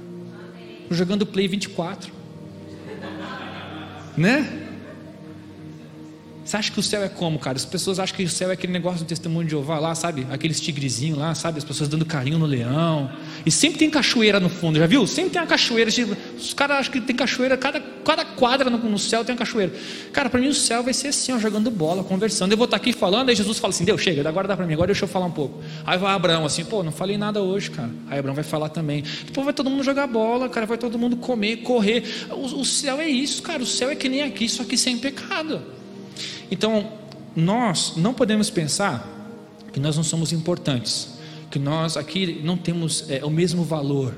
[0.90, 2.19] Jogando Play 24.
[4.20, 4.46] Né?
[6.50, 7.58] Você acha que o céu é como, cara?
[7.58, 10.26] As pessoas acham que o céu é aquele negócio do testemunho de Jeová lá, sabe?
[10.32, 11.60] Aqueles tigrezinhos lá, sabe?
[11.60, 13.08] As pessoas dando carinho no leão.
[13.46, 15.06] E sempre tem cachoeira no fundo, já viu?
[15.06, 15.92] Sempre tem uma cachoeira.
[15.92, 19.38] Tipo, os caras acham que tem cachoeira, cada, cada quadra no, no céu tem uma
[19.38, 19.72] cachoeira.
[20.12, 22.52] Cara, para mim o céu vai ser assim, ó, jogando bola, conversando.
[22.52, 24.74] Eu vou estar aqui falando, aí Jesus fala assim: Deus, chega, agora dá para mim,
[24.74, 25.62] agora deixa eu falar um pouco.
[25.86, 27.92] Aí vai Abraão assim: pô, não falei nada hoje, cara.
[28.10, 29.04] Aí Abraão vai falar também.
[29.24, 32.26] Depois vai todo mundo jogar bola, cara, vai todo mundo comer, correr.
[32.32, 33.62] O, o céu é isso, cara.
[33.62, 35.78] O céu é que nem aqui, só que sem pecado.
[36.52, 36.92] Então,
[37.36, 39.08] nós não podemos pensar
[39.72, 41.10] que nós não somos importantes,
[41.50, 44.14] que nós aqui não temos é, o mesmo valor.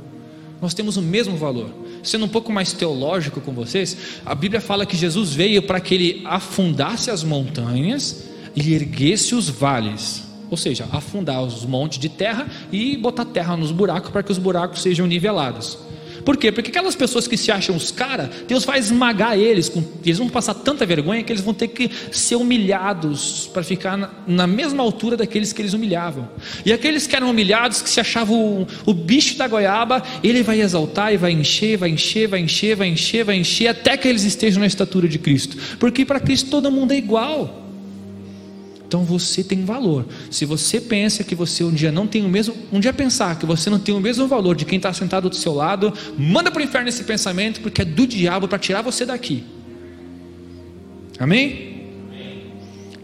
[0.61, 1.69] Nós temos o mesmo valor.
[2.03, 5.93] Sendo um pouco mais teológico com vocês, a Bíblia fala que Jesus veio para que
[5.93, 10.23] ele afundasse as montanhas e erguesse os vales.
[10.49, 14.37] Ou seja, afundar os montes de terra e botar terra nos buracos para que os
[14.37, 15.77] buracos sejam nivelados.
[16.21, 16.51] Por quê?
[16.51, 20.29] Porque aquelas pessoas que se acham os caras, Deus vai esmagar eles, com, eles vão
[20.29, 24.83] passar tanta vergonha que eles vão ter que ser humilhados para ficar na, na, mesma
[24.83, 26.29] altura daqueles que eles humilhavam.
[26.65, 30.61] E aqueles que eram humilhados, que se achavam o, o bicho da goiaba, ele vai
[30.61, 34.23] exaltar e vai encher, vai encher, vai encher, vai encher, vai encher, até que eles
[34.23, 35.57] estejam na estatura de Cristo.
[35.79, 37.70] Porque para Cristo todo mundo é igual.
[38.91, 40.05] Então você tem valor.
[40.29, 43.45] Se você pensa que você um dia não tem o mesmo, um dia pensar que
[43.45, 46.59] você não tem o mesmo valor de quem está sentado do seu lado, manda para
[46.59, 49.45] o inferno esse pensamento, porque é do diabo para tirar você daqui.
[51.17, 51.85] Amém?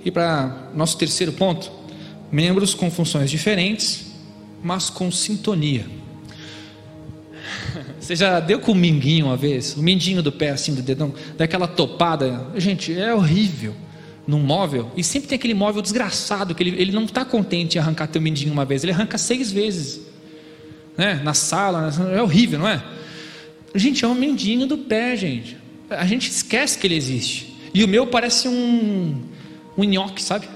[0.03, 1.71] E para nosso terceiro ponto,
[2.29, 4.07] membros com funções diferentes,
[4.61, 5.85] mas com sintonia.
[7.97, 9.77] Você já deu com o minguinho uma vez?
[9.77, 12.45] O mindinho do pé assim do dedão, daquela topada.
[12.57, 13.73] Gente, é horrível
[14.27, 17.79] num móvel, e sempre tem aquele móvel desgraçado, que ele, ele não está contente em
[17.79, 20.01] arrancar teu mindinho uma vez, ele arranca seis vezes.
[20.97, 21.21] Né?
[21.23, 22.83] Na sala, é horrível, não é?
[23.73, 25.55] Gente, é um mindinho do pé, gente.
[25.89, 27.55] A gente esquece que ele existe.
[27.73, 29.21] E o meu parece um,
[29.77, 30.47] um nhoque, sabe?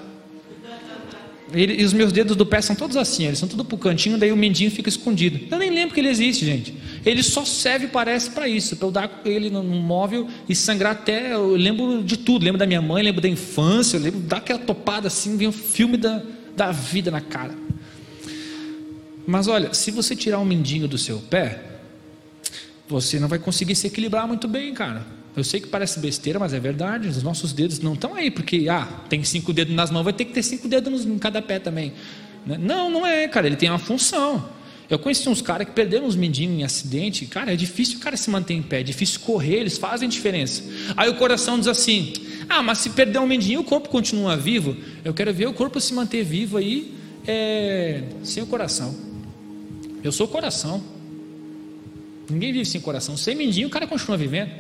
[1.54, 4.18] Ele, e os meus dedos do pé são todos assim, eles são tudo pro cantinho,
[4.18, 5.40] daí o mindinho fica escondido.
[5.52, 6.74] Eu nem lembro que ele existe, gente.
[7.06, 11.34] Ele só serve, parece, para isso, para eu dar ele no móvel e sangrar até.
[11.34, 15.36] Eu lembro de tudo, lembro da minha mãe, lembro da infância, lembro daquela topada assim,
[15.36, 16.22] vem um filme da,
[16.56, 17.56] da vida na cara.
[19.26, 21.64] Mas olha, se você tirar um mindinho do seu pé,
[22.88, 25.06] você não vai conseguir se equilibrar muito bem, cara.
[25.36, 27.08] Eu sei que parece besteira, mas é verdade.
[27.08, 30.26] Os nossos dedos não estão aí, porque ah, tem cinco dedos nas mãos, vai ter
[30.26, 31.94] que ter cinco dedos em cada pé também.
[32.46, 32.58] Né?
[32.60, 33.48] Não, não é, cara.
[33.48, 34.50] Ele tem uma função.
[34.92, 37.26] Eu conheci uns caras que perderam os mindinhos em acidente.
[37.26, 40.62] Cara, é difícil o cara se manter em pé, é difícil correr, eles fazem diferença.
[40.98, 42.12] Aí o coração diz assim:
[42.50, 44.76] Ah, mas se perder um mindinho, o corpo continua vivo.
[45.06, 46.94] Eu quero ver o corpo se manter vivo aí
[47.26, 48.94] é, sem o coração.
[50.04, 50.84] Eu sou o coração.
[52.30, 53.16] Ninguém vive sem coração.
[53.16, 54.52] Sem mindinho, o cara continua vivendo.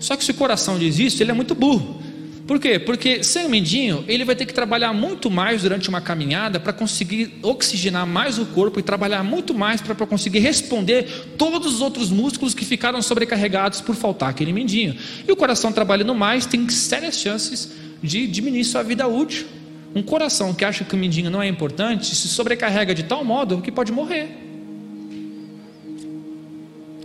[0.00, 2.02] Só que se o coração diz isso, ele é muito burro.
[2.46, 2.78] Por quê?
[2.78, 6.74] Porque sem o mindinho, ele vai ter que trabalhar muito mais durante uma caminhada para
[6.74, 12.10] conseguir oxigenar mais o corpo e trabalhar muito mais para conseguir responder todos os outros
[12.10, 14.94] músculos que ficaram sobrecarregados por faltar aquele mindinho.
[15.26, 19.46] E o coração trabalhando mais tem sérias chances de diminuir sua vida útil.
[19.94, 23.62] Um coração que acha que o mindinho não é importante se sobrecarrega de tal modo
[23.62, 24.28] que pode morrer.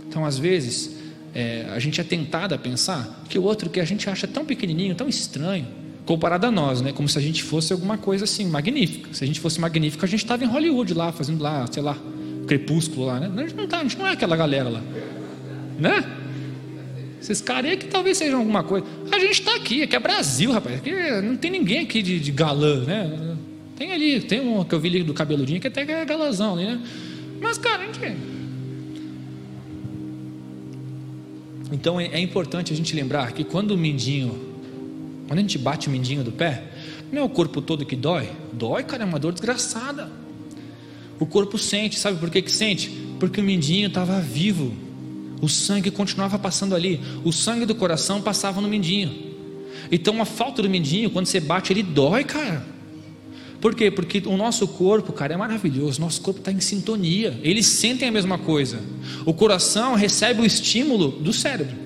[0.06, 0.99] Então, às vezes,
[1.34, 4.44] é, a gente é tentado a pensar que o outro que a gente acha tão
[4.44, 5.66] pequenininho, tão estranho,
[6.04, 6.92] comparado a nós, né?
[6.92, 9.12] Como se a gente fosse alguma coisa assim magnífica.
[9.12, 11.96] Se a gente fosse magnífico, a gente estava em Hollywood lá, fazendo lá, sei lá,
[12.46, 13.30] crepúsculo lá, né?
[13.36, 14.82] A gente não, tá, a gente não é aquela galera lá,
[15.78, 16.16] né?
[17.20, 18.86] Esses caras aí que talvez sejam alguma coisa.
[19.12, 20.76] A gente está aqui, aqui é Brasil, rapaz.
[20.76, 20.90] Aqui
[21.22, 23.36] não tem ninguém aqui de, de galã, né?
[23.76, 26.64] Tem ali, tem um que eu vi ali do cabeludinho que até é galãzão ali,
[26.64, 26.80] né?
[27.40, 28.00] Mas, cara, a gente
[31.72, 34.54] Então é, é importante a gente lembrar que quando o mindinho,
[35.26, 36.64] quando a gente bate o mindinho do pé,
[37.12, 40.10] não é o corpo todo que dói, dói, cara, é uma dor desgraçada.
[41.18, 42.90] O corpo sente, sabe por que, que sente?
[43.18, 44.72] Porque o mindinho estava vivo.
[45.42, 47.00] O sangue continuava passando ali.
[47.24, 49.30] O sangue do coração passava no mindinho.
[49.90, 52.64] Então a falta do mindinho, quando você bate, ele dói, cara.
[53.60, 53.90] Por quê?
[53.90, 56.00] Porque o nosso corpo, cara, é maravilhoso.
[56.00, 57.38] Nosso corpo está em sintonia.
[57.42, 58.80] Eles sentem a mesma coisa.
[59.26, 61.76] O coração recebe o estímulo do cérebro.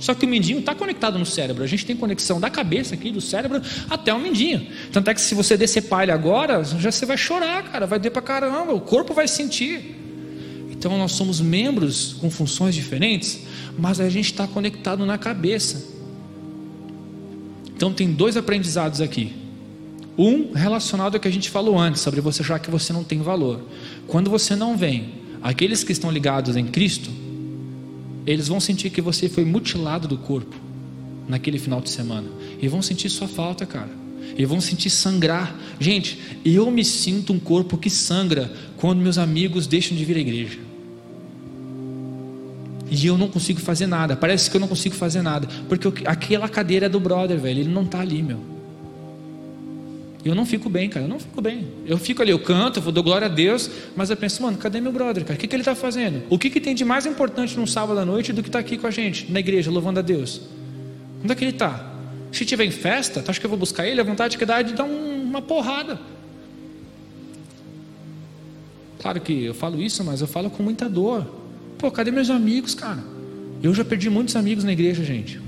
[0.00, 1.62] Só que o mindinho está conectado no cérebro.
[1.62, 4.66] A gente tem conexão da cabeça aqui, do cérebro, até o mindinho.
[4.90, 7.86] Tanto é que se você descer palha agora, já você vai chorar, cara.
[7.86, 8.72] Vai doer pra caramba.
[8.72, 9.96] O corpo vai sentir.
[10.70, 13.40] Então nós somos membros com funções diferentes,
[13.78, 15.86] mas a gente está conectado na cabeça.
[17.76, 19.39] Então tem dois aprendizados aqui.
[20.22, 23.22] Um relacionado ao que a gente falou antes, sobre você achar que você não tem
[23.22, 23.62] valor.
[24.06, 27.10] Quando você não vem, aqueles que estão ligados em Cristo,
[28.26, 30.54] eles vão sentir que você foi mutilado do corpo
[31.26, 32.28] naquele final de semana.
[32.60, 33.88] E vão sentir sua falta, cara.
[34.36, 35.58] E vão sentir sangrar.
[35.78, 40.20] Gente, eu me sinto um corpo que sangra quando meus amigos deixam de vir à
[40.20, 40.58] igreja
[42.90, 44.16] e eu não consigo fazer nada.
[44.16, 47.60] Parece que eu não consigo fazer nada, porque aquela cadeira é do brother, velho.
[47.60, 48.49] Ele não está ali, meu.
[50.24, 51.06] Eu não fico bem, cara.
[51.06, 51.66] Eu não fico bem.
[51.86, 54.80] Eu fico ali, eu canto, eu dou glória a Deus, mas eu penso, mano, cadê
[54.80, 55.34] meu brother, cara?
[55.34, 56.22] O que, que ele está fazendo?
[56.28, 58.64] O que, que tem de mais importante num sábado à noite do que estar tá
[58.64, 60.42] aqui com a gente, na igreja, louvando a Deus?
[61.22, 61.94] Onde é que ele está?
[62.32, 64.00] Se tiver em festa, tu acha que eu vou buscar ele?
[64.00, 65.98] A vontade que dá é de dar um, uma porrada.
[69.00, 71.26] Claro que eu falo isso, mas eu falo com muita dor.
[71.78, 73.02] Pô, cadê meus amigos, cara?
[73.62, 75.40] Eu já perdi muitos amigos na igreja, gente.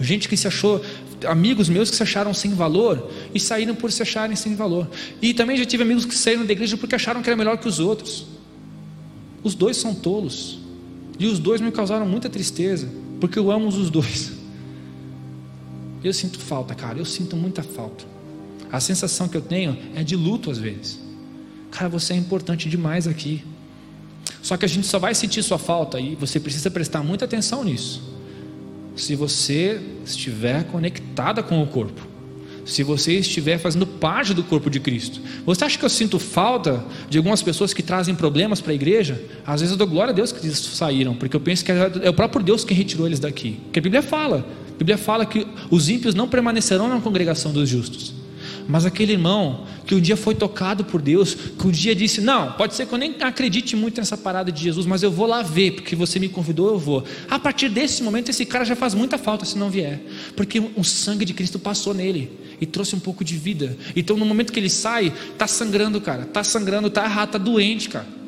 [0.00, 0.82] Gente que se achou,
[1.26, 4.88] amigos meus que se acharam sem valor e saíram por se acharem sem valor.
[5.20, 7.68] E também já tive amigos que saíram da igreja porque acharam que era melhor que
[7.68, 8.26] os outros.
[9.42, 10.58] Os dois são tolos.
[11.18, 12.88] E os dois me causaram muita tristeza,
[13.20, 14.32] porque eu amo os dois.
[16.02, 18.04] Eu sinto falta, cara, eu sinto muita falta.
[18.72, 20.98] A sensação que eu tenho é de luto às vezes.
[21.70, 23.44] Cara, você é importante demais aqui.
[24.42, 27.62] Só que a gente só vai sentir sua falta e você precisa prestar muita atenção
[27.62, 28.02] nisso.
[28.94, 32.12] Se você estiver conectada com o corpo,
[32.64, 35.20] se você estiver fazendo parte do corpo de Cristo.
[35.44, 39.20] Você acha que eu sinto falta de algumas pessoas que trazem problemas para a igreja?
[39.44, 42.08] Às vezes eu dou glória a Deus que eles saíram, porque eu penso que é
[42.08, 43.58] o próprio Deus que retirou eles daqui.
[43.64, 47.68] Porque a Bíblia fala, a Bíblia fala que os ímpios não permanecerão na congregação dos
[47.68, 48.21] justos.
[48.68, 52.52] Mas aquele irmão que um dia foi tocado por Deus, que um dia disse: Não,
[52.52, 55.42] pode ser que eu nem acredite muito nessa parada de Jesus, mas eu vou lá
[55.42, 57.04] ver, porque você me convidou, eu vou.
[57.28, 60.00] A partir desse momento, esse cara já faz muita falta se não vier,
[60.36, 63.76] porque o sangue de Cristo passou nele e trouxe um pouco de vida.
[63.96, 67.88] Então, no momento que ele sai, tá sangrando, cara, tá sangrando, tá errado, tá doente,
[67.88, 68.22] cara.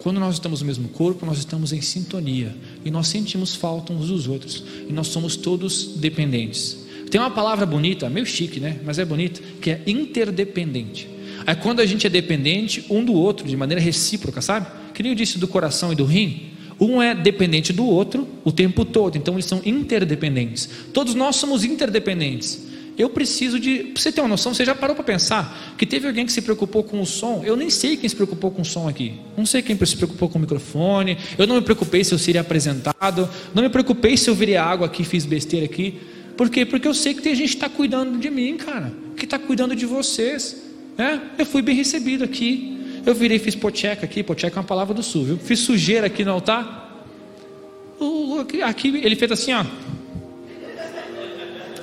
[0.00, 4.08] Quando nós estamos no mesmo corpo, nós estamos em sintonia e nós sentimos falta uns
[4.08, 6.79] dos outros e nós somos todos dependentes.
[7.10, 8.78] Tem uma palavra bonita, meio chique, né?
[8.84, 11.08] Mas é bonita, que é interdependente.
[11.46, 14.66] É quando a gente é dependente um do outro, de maneira recíproca, sabe?
[14.94, 16.50] Que nem eu disse do coração e do rim.
[16.78, 20.68] Um é dependente do outro o tempo todo, então eles são interdependentes.
[20.92, 22.70] Todos nós somos interdependentes.
[22.96, 23.92] Eu preciso de.
[23.94, 26.84] Você ter uma noção, você já parou para pensar que teve alguém que se preocupou
[26.84, 27.42] com o som?
[27.44, 29.14] Eu nem sei quem se preocupou com o som aqui.
[29.36, 31.16] Não sei quem se preocupou com o microfone.
[31.38, 33.28] Eu não me preocupei se eu seria apresentado.
[33.54, 35.98] Não me preocupei se eu viria água aqui, fiz besteira aqui.
[36.40, 36.64] Por quê?
[36.64, 39.76] Porque eu sei que tem gente que está cuidando de mim, cara, que está cuidando
[39.76, 40.56] de vocês.
[40.96, 41.20] Né?
[41.36, 42.78] Eu fui bem recebido aqui.
[43.04, 45.36] Eu virei, fiz pocheca aqui, pocheca é uma palavra do sul, viu?
[45.36, 47.04] Fiz sujeira aqui no altar.
[48.64, 49.66] aqui, ele fez assim, ó.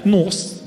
[0.03, 0.59] Nossa.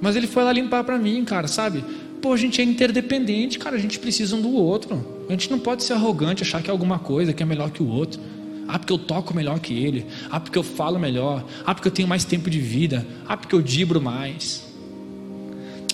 [0.00, 1.82] Mas ele foi lá limpar para mim, cara, sabe?
[2.22, 5.24] Pô, a gente é interdependente, cara, a gente precisa um do outro.
[5.28, 7.82] A gente não pode ser arrogante, achar que é alguma coisa que é melhor que
[7.82, 8.20] o outro.
[8.68, 10.06] Ah, porque eu toco melhor que ele.
[10.30, 11.44] Ah, porque eu falo melhor.
[11.64, 13.06] Ah, porque eu tenho mais tempo de vida.
[13.26, 14.64] Ah, porque eu dibro mais.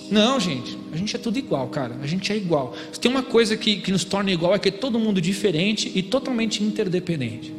[0.09, 1.97] Não, gente, a gente é tudo igual, cara.
[2.01, 2.75] A gente é igual.
[2.91, 5.91] Se tem uma coisa que, que nos torna igual é que é todo mundo diferente
[5.95, 7.53] e totalmente interdependente.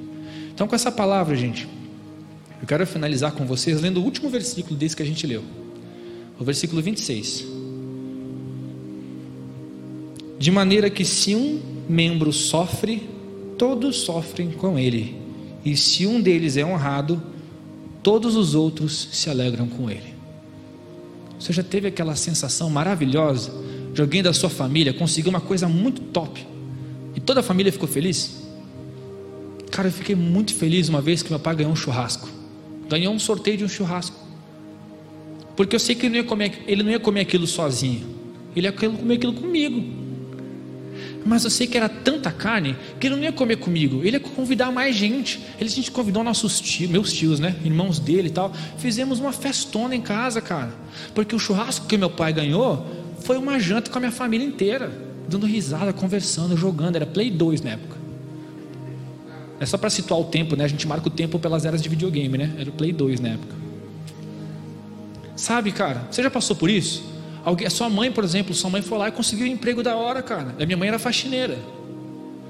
[0.54, 1.66] Então, com essa palavra, gente,
[2.60, 5.42] eu quero finalizar com vocês lendo o último versículo desse que a gente leu,
[6.38, 7.44] o versículo 26.
[10.38, 13.13] De maneira que se um membro sofre,
[13.64, 15.16] todos sofrem com ele,
[15.64, 17.22] e se um deles é honrado,
[18.02, 20.12] todos os outros se alegram com ele.
[21.40, 23.54] Você já teve aquela sensação maravilhosa
[23.94, 26.46] de alguém da sua família conseguir uma coisa muito top
[27.16, 28.42] e toda a família ficou feliz?
[29.70, 32.28] Cara, eu fiquei muito feliz uma vez que meu pai ganhou um churrasco.
[32.86, 34.18] Ganhou um sorteio de um churrasco.
[35.56, 38.06] Porque eu sei que ele não ia comer, ele não ia comer aquilo sozinho.
[38.54, 39.82] Ele ia comer aquilo comigo.
[41.24, 44.20] Mas eu sei que era tanta carne que ele não ia comer comigo, ele ia
[44.20, 45.40] convidar mais gente.
[45.58, 47.56] Ele, a gente convidou nossos tios, meus tios, né?
[47.64, 48.52] Irmãos dele e tal.
[48.76, 50.74] Fizemos uma festona em casa, cara.
[51.14, 52.86] Porque o churrasco que meu pai ganhou
[53.20, 55.02] foi uma janta com a minha família inteira.
[55.26, 56.96] dando risada, conversando, jogando.
[56.96, 57.96] Era Play 2 na época.
[59.58, 60.64] É só para situar o tempo, né?
[60.64, 62.52] A gente marca o tempo pelas eras de videogame, né?
[62.58, 63.54] Era o Play 2 na época.
[65.34, 67.13] Sabe, cara, você já passou por isso?
[67.44, 70.22] Alguém, sua mãe, por exemplo, sua mãe foi lá e conseguiu um emprego da hora,
[70.22, 70.54] cara.
[70.58, 71.58] A minha mãe era faxineira.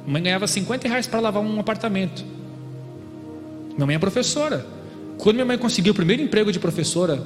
[0.04, 2.24] Minha mãe ganhava 50 reais para lavar um apartamento.
[3.74, 4.64] Minha mãe é professora.
[5.18, 7.20] Quando minha mãe conseguiu o primeiro emprego de professora,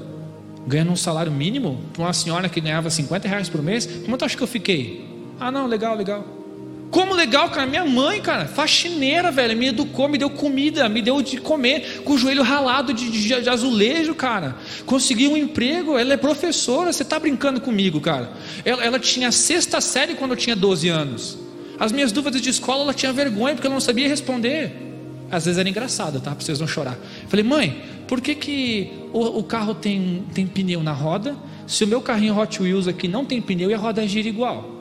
[0.67, 4.25] ganhando um salário mínimo, para uma senhora que ganhava 50 reais por mês, como tu
[4.25, 5.07] acha que eu fiquei?
[5.39, 6.38] Ah, não, legal, legal.
[6.91, 11.21] Como legal, cara, minha mãe, cara, faxineira, velho, me educou, me deu comida, me deu
[11.21, 14.57] de comer, com o joelho ralado de, de, de azulejo, cara.
[14.87, 18.31] Consegui um emprego, ela é professora, você está brincando comigo, cara.
[18.65, 21.39] Ela, ela tinha sexta série quando eu tinha 12 anos.
[21.79, 24.73] As minhas dúvidas de escola, ela tinha vergonha, porque ela não sabia responder.
[25.31, 26.31] Às vezes era engraçado, tá?
[26.31, 26.99] Para vocês não chorar.
[27.29, 31.37] Falei, mãe, por que, que o, o carro tem, tem pneu na roda?
[31.67, 34.78] Se o meu carrinho Hot Wheels aqui não tem pneu e a roda gira igual.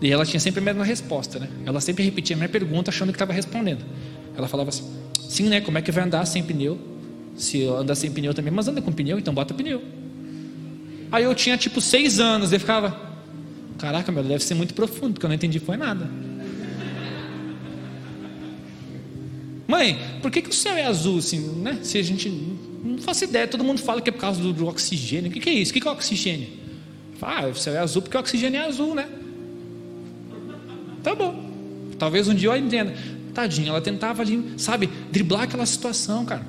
[0.00, 1.48] E ela tinha sempre a mesma resposta, né?
[1.66, 3.84] Ela sempre repetia a minha pergunta achando que estava respondendo.
[4.36, 4.84] Ela falava assim:
[5.28, 5.60] sim, né?
[5.60, 6.78] Como é que vai andar sem pneu?
[7.36, 9.82] Se anda sem pneu também, mas anda com pneu, então bota pneu.
[11.10, 12.96] Aí eu tinha tipo seis anos, e ficava:
[13.78, 16.08] caraca, meu, deve ser muito profundo, porque eu não entendi foi nada.
[19.66, 21.80] Mãe, por que, que o céu é azul assim, né?
[21.82, 22.30] Se a gente
[22.82, 25.28] não faço ideia, todo mundo fala que é por causa do, do oxigênio.
[25.28, 25.72] O que, que é isso?
[25.72, 26.48] O que, que é oxigênio?
[27.20, 29.06] Ah, o céu é azul porque o oxigênio é azul, né?
[31.08, 31.34] Tá bom.
[31.98, 32.94] Talvez um dia eu entenda.
[33.32, 36.46] Tadinha, ela tentava ali, sabe, driblar aquela situação, cara.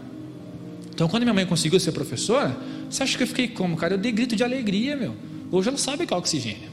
[0.94, 2.58] Então, quando minha mãe conseguiu ser professora,
[2.90, 3.94] você acha que eu fiquei como, cara?
[3.94, 5.16] Eu dei grito de alegria, meu.
[5.50, 6.70] Hoje ela sabe que é oxigênio.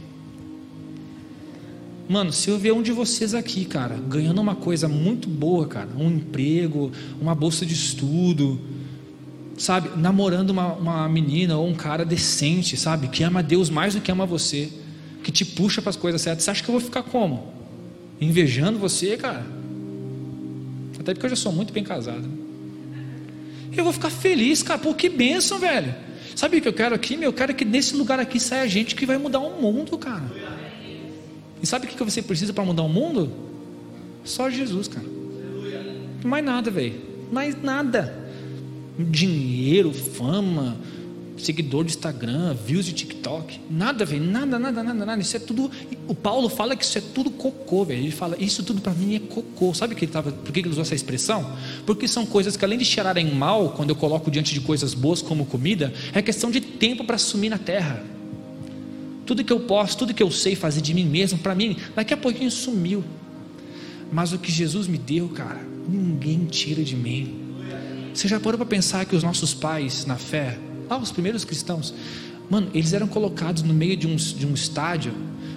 [2.09, 5.89] Mano, se eu ver um de vocês aqui, cara, ganhando uma coisa muito boa, cara,
[5.97, 8.61] um emprego, uma bolsa de estudo,
[9.57, 14.01] sabe, namorando uma, uma menina ou um cara decente, sabe, que ama Deus mais do
[14.01, 14.73] que ama você,
[15.23, 17.56] que te puxa para as coisas certas, você acha que eu vou ficar como?
[18.21, 19.47] Invejando você, cara.
[20.99, 22.29] Até porque eu já sou muito bem casado.
[23.77, 24.79] Eu vou ficar feliz, cara.
[24.79, 25.95] Pô, que bênção, velho.
[26.35, 27.17] Sabe o que eu quero aqui?
[27.17, 30.31] Meu, eu quero que nesse lugar aqui saia gente que vai mudar o mundo, cara.
[31.63, 33.33] E sabe o que você precisa para mudar o mundo?
[34.25, 35.07] Só Jesus, cara.
[36.25, 37.01] Mais nada, velho.
[37.31, 38.29] Mais nada.
[38.99, 40.77] Dinheiro, fama,
[41.37, 45.21] seguidor de Instagram, views de TikTok, nada, velho, nada, nada, nada, nada.
[45.21, 45.71] Isso é tudo.
[46.09, 48.01] O Paulo fala que isso é tudo cocô, velho.
[48.01, 49.75] Ele fala, isso tudo para mim é cocô.
[49.75, 51.53] Sabe que ele tava, por que ele usou essa expressão?
[51.85, 55.21] Porque são coisas que além de cheirarem mal, quando eu coloco diante de coisas boas
[55.21, 58.03] como comida, é questão de tempo para sumir na terra.
[59.25, 62.15] Tudo que eu posso, tudo que eu sei fazer de mim mesmo, para mim, daqui
[62.15, 63.05] a pouquinho sumiu.
[64.13, 67.43] Mas o que Jesus me deu, cara, ninguém tira de mim.
[68.15, 70.59] Você já parou para pensar que os nossos pais na fé,
[70.89, 71.93] ah, os primeiros cristãos.
[72.49, 75.13] Mano, eles eram colocados no meio de um, de um estádio,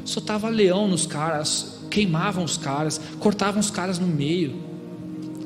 [0.05, 4.55] só tava leão nos caras, queimavam os caras, cortavam os caras no meio.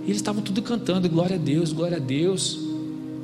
[0.04, 2.60] E eles estavam tudo cantando: glória a Deus, glória a Deus.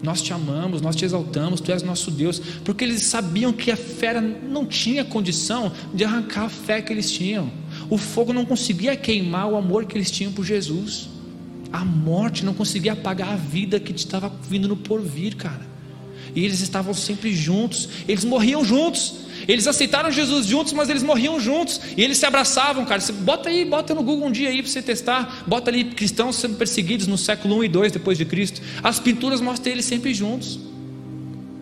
[0.02, 3.76] Nós te amamos, nós te exaltamos, tu és nosso Deus, porque eles sabiam que a
[3.76, 7.52] fera não tinha condição de arrancar a fé que eles tinham.
[7.90, 11.10] O fogo não conseguia queimar o amor que eles tinham por Jesus.
[11.72, 15.69] A morte não conseguia apagar a vida que estava vindo no porvir, cara.
[16.36, 19.30] E eles estavam sempre juntos, eles morriam juntos.
[19.48, 21.80] Eles aceitaram Jesus juntos, mas eles morriam juntos.
[21.98, 23.02] E eles se abraçavam, cara.
[23.02, 25.44] Você bota aí, bota no Google um dia aí para você testar.
[25.48, 28.62] Bota ali cristãos sendo perseguidos no século 1 e 2 depois de Cristo.
[28.84, 30.60] As pinturas mostram eles sempre juntos.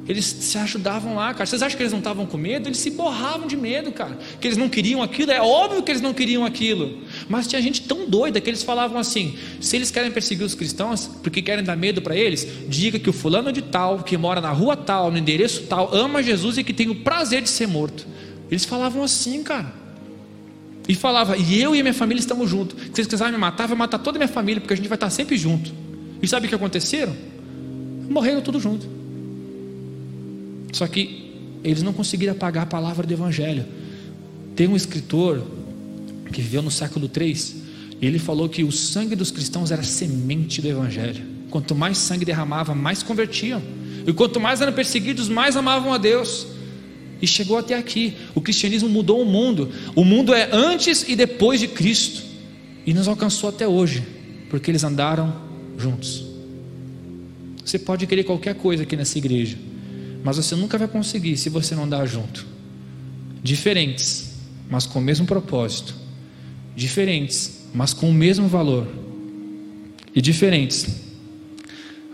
[0.07, 1.45] Eles se ajudavam lá, cara.
[1.45, 2.69] Vocês acham que eles não estavam com medo?
[2.69, 4.17] Eles se borravam de medo, cara.
[4.39, 5.31] Que eles não queriam aquilo.
[5.31, 6.99] É óbvio que eles não queriam aquilo.
[7.27, 11.07] Mas tinha gente tão doida que eles falavam assim: se eles querem perseguir os cristãos,
[11.21, 14.51] porque querem dar medo para eles, diga que o fulano de tal, que mora na
[14.51, 18.07] rua tal, no endereço tal, ama Jesus e que tem o prazer de ser morto.
[18.49, 19.73] Eles falavam assim, cara.
[20.87, 22.81] E falava, e eu e minha família estamos juntos.
[22.81, 24.95] Se vocês quiserem me matar, vai matar toda a minha família, porque a gente vai
[24.95, 25.69] estar sempre junto.
[26.21, 27.13] E sabe o que aconteceram?
[28.09, 28.96] Morreram tudo junto.
[30.71, 33.65] Só que eles não conseguiram apagar a palavra do Evangelho.
[34.55, 35.45] Tem um escritor
[36.31, 37.55] que viveu no século 3,
[38.01, 41.23] e ele falou que o sangue dos cristãos era semente do Evangelho.
[41.49, 43.61] Quanto mais sangue derramava, mais convertiam.
[44.05, 46.47] E quanto mais eram perseguidos, mais amavam a Deus.
[47.21, 48.13] E chegou até aqui.
[48.35, 49.69] O cristianismo mudou o mundo.
[49.95, 52.23] O mundo é antes e depois de Cristo.
[52.85, 54.03] E nos alcançou até hoje,
[54.49, 55.35] porque eles andaram
[55.77, 56.25] juntos.
[57.65, 59.57] Você pode querer qualquer coisa aqui nessa igreja,
[60.23, 62.45] mas você nunca vai conseguir se você não andar junto.
[63.41, 64.33] Diferentes,
[64.69, 65.95] mas com o mesmo propósito.
[66.75, 68.87] Diferentes, mas com o mesmo valor.
[70.13, 70.87] E diferentes,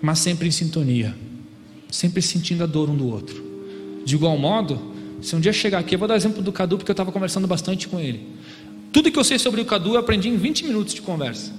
[0.02, 1.16] mas sempre em sintonia,
[1.90, 3.42] sempre sentindo a dor um do outro.
[4.06, 4.94] De igual modo,
[5.24, 7.48] Se um dia chegar aqui, eu vou dar exemplo do Cadu, porque eu estava conversando
[7.48, 8.28] bastante com ele.
[8.92, 11.54] Tudo que eu sei sobre o Cadu eu aprendi em 20 minutos de conversa.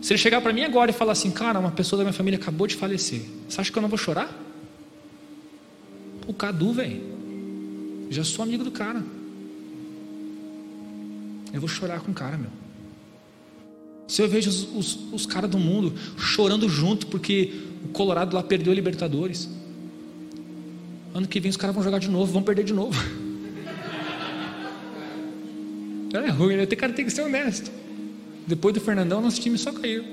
[0.00, 2.38] Se ele chegar para mim agora e falar assim, cara, uma pessoa da minha família
[2.38, 4.34] acabou de falecer, você acha que eu não vou chorar?
[6.32, 7.02] O Cadu, velho,
[8.08, 9.04] já sou amigo do cara.
[11.52, 12.50] Eu vou chorar com o cara, meu.
[14.08, 17.52] Se eu vejo os, os, os caras do mundo chorando junto porque
[17.84, 19.46] o Colorado lá perdeu a Libertadores.
[21.14, 22.98] Ano que vem os caras vão jogar de novo, vão perder de novo.
[26.14, 26.66] É ruim, né?
[26.66, 27.70] Tem cara tem que ser honesto.
[28.46, 30.04] Depois do Fernandão, nosso time só caiu.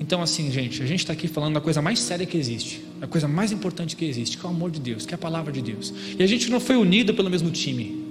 [0.00, 3.06] Então, assim, gente, a gente está aqui falando da coisa mais séria que existe, a
[3.06, 5.52] coisa mais importante que existe, que é o amor de Deus, que é a palavra
[5.52, 5.92] de Deus.
[6.18, 8.04] E a gente não foi unido pelo mesmo time.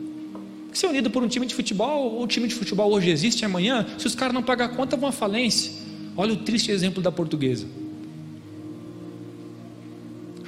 [0.73, 3.85] Se é unido por um time de futebol, o time de futebol hoje existe amanhã,
[3.97, 5.71] se os caras não pagar a conta, vão à falência.
[6.15, 7.67] Olha o triste exemplo da portuguesa.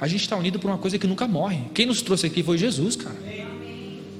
[0.00, 1.60] A gente está unido por uma coisa que nunca morre.
[1.72, 3.16] Quem nos trouxe aqui foi Jesus, cara.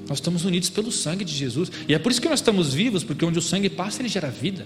[0.07, 1.71] Nós estamos unidos pelo sangue de Jesus.
[1.87, 4.29] E é por isso que nós estamos vivos, porque onde o sangue passa, ele gera
[4.29, 4.65] vida.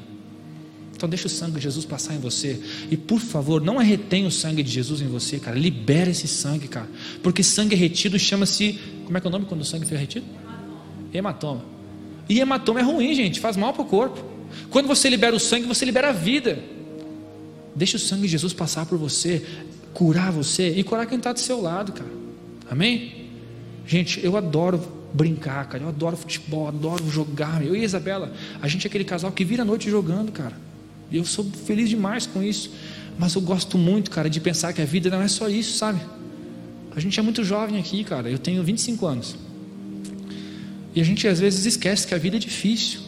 [0.98, 2.60] Então deixa o sangue de Jesus passar em você.
[2.89, 5.56] E por favor, não retenha o sangue de Jesus em você, cara.
[5.56, 6.89] Libera esse sangue, cara.
[7.22, 8.80] Porque sangue retido chama-se.
[9.06, 10.26] Como é que é o nome quando o sangue foi retido?
[11.14, 11.64] Hematoma.
[12.28, 13.39] E hematoma é ruim, gente.
[13.39, 14.20] Faz mal para o corpo.
[14.72, 16.58] Quando você libera o sangue, você libera a vida.
[17.76, 19.45] Deixa o sangue de Jesus passar por você,
[19.93, 22.10] curar você e curar quem está do seu lado, cara.
[22.72, 23.30] Amém?
[23.86, 24.82] Gente, eu adoro
[25.14, 25.84] brincar, cara.
[25.84, 27.64] Eu adoro futebol, adoro jogar.
[27.64, 30.66] Eu e a Isabela, a gente é aquele casal que vira a noite jogando, cara.
[31.12, 32.72] E eu sou feliz demais com isso.
[33.18, 35.99] Mas eu gosto muito, cara, de pensar que a vida não é só isso, sabe?
[36.95, 38.30] A gente é muito jovem aqui, cara.
[38.30, 39.36] Eu tenho 25 anos.
[40.93, 43.01] E a gente às vezes esquece que a vida é difícil.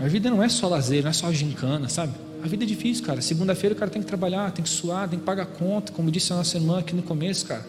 [0.00, 2.12] A vida não é só lazer, não é só gincana, sabe?
[2.42, 3.20] A vida é difícil, cara.
[3.20, 6.32] Segunda-feira o cara tem que trabalhar, tem que suar, tem que pagar conta, como disse
[6.32, 7.66] a nossa irmã aqui no começo, cara.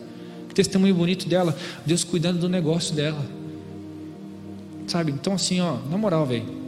[0.48, 3.26] Que testemunho bonito dela, Deus cuidando do negócio dela.
[4.86, 5.12] Sabe?
[5.12, 6.59] Então assim, ó, na moral, velho.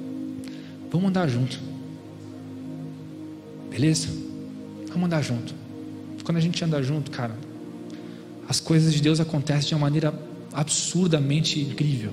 [0.91, 1.59] Vamos andar junto.
[3.69, 4.09] Beleza?
[4.89, 5.55] Vamos andar junto.
[6.23, 7.35] Quando a gente anda junto, cara,
[8.47, 10.13] as coisas de Deus acontecem de uma maneira
[10.53, 12.11] absurdamente incrível.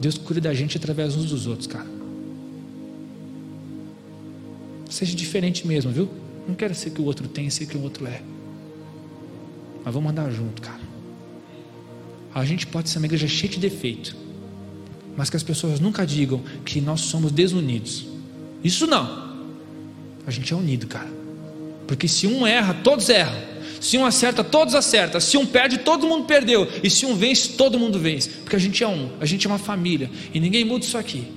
[0.00, 1.86] Deus cuida da gente através uns dos outros, cara.
[4.88, 6.08] Seja diferente mesmo, viu?
[6.48, 8.22] Não quero ser que o outro tem, ser que o outro é.
[9.84, 10.80] Mas vamos andar junto, cara.
[12.34, 14.16] A gente pode ser uma igreja cheia de defeito,
[15.20, 18.06] mas que as pessoas nunca digam que nós somos desunidos.
[18.64, 19.36] Isso não.
[20.26, 21.10] A gente é unido, cara.
[21.86, 23.38] Porque se um erra, todos erram.
[23.82, 25.20] Se um acerta, todos acertam.
[25.20, 26.66] Se um perde, todo mundo perdeu.
[26.82, 28.30] E se um vence, todo mundo vence.
[28.30, 30.10] Porque a gente é um, a gente é uma família.
[30.32, 31.30] E ninguém muda isso aqui.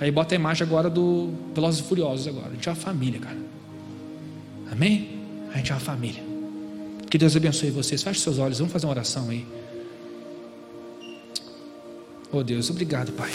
[0.00, 2.48] Aí bota a imagem agora do Velozes e Furiosos agora.
[2.48, 3.38] A gente é uma família, cara.
[4.72, 5.08] Amém?
[5.54, 6.24] A gente é uma família.
[7.08, 8.02] Que Deus abençoe vocês.
[8.02, 9.46] Feche seus olhos, vamos fazer uma oração aí.
[12.32, 13.30] Oh Deus, obrigado, Pai.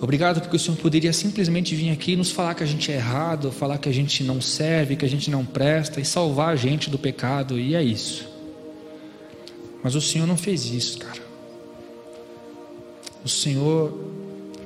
[0.00, 2.94] Obrigado porque o Senhor poderia simplesmente vir aqui e nos falar que a gente é
[2.94, 6.56] errado, falar que a gente não serve, que a gente não presta e salvar a
[6.56, 8.26] gente do pecado, e é isso.
[9.82, 11.20] Mas o Senhor não fez isso, cara.
[13.24, 13.92] O Senhor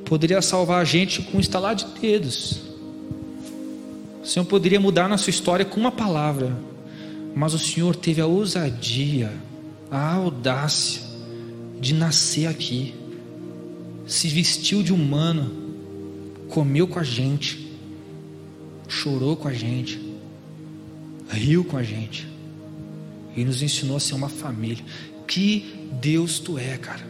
[0.04, 2.60] poderia salvar a gente com um estalar de dedos.
[4.22, 6.56] O Senhor poderia mudar nossa história com uma palavra,
[7.34, 9.32] mas o Senhor teve a ousadia,
[9.90, 11.13] a audácia
[11.80, 12.94] de nascer aqui,
[14.06, 15.50] se vestiu de humano,
[16.48, 17.70] comeu com a gente,
[18.88, 20.00] chorou com a gente,
[21.28, 22.28] riu com a gente
[23.36, 24.84] e nos ensinou a ser uma família.
[25.26, 27.04] Que Deus tu é, cara.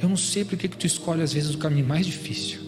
[0.00, 2.60] Eu não sei porque que tu escolhe às vezes o caminho mais difícil.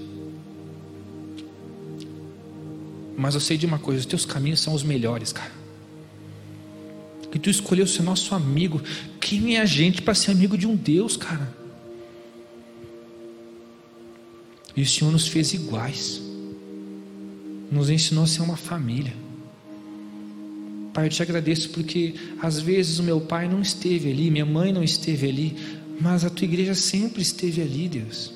[3.17, 5.53] Mas eu sei de uma coisa, os teus caminhos são os melhores, cara.
[7.31, 8.81] Que tu escolheu ser nosso amigo.
[9.21, 11.55] Quem é a gente para ser amigo de um Deus, cara?
[14.77, 16.21] E o Senhor nos fez iguais.
[17.71, 19.15] Nos ensinou a ser uma família.
[20.93, 24.73] Pai, eu te agradeço porque às vezes o meu pai não esteve ali, minha mãe
[24.73, 25.57] não esteve ali,
[26.01, 28.33] mas a tua igreja sempre esteve ali, Deus.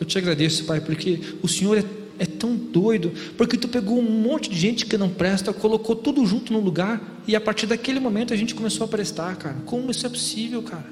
[0.00, 1.84] Eu te agradeço, Pai, porque o Senhor é,
[2.18, 6.24] é, tão doido, porque tu pegou um monte de gente que não presta, colocou tudo
[6.26, 9.56] junto no lugar, e a partir daquele momento a gente começou a prestar, cara.
[9.64, 10.86] Como isso é possível, cara?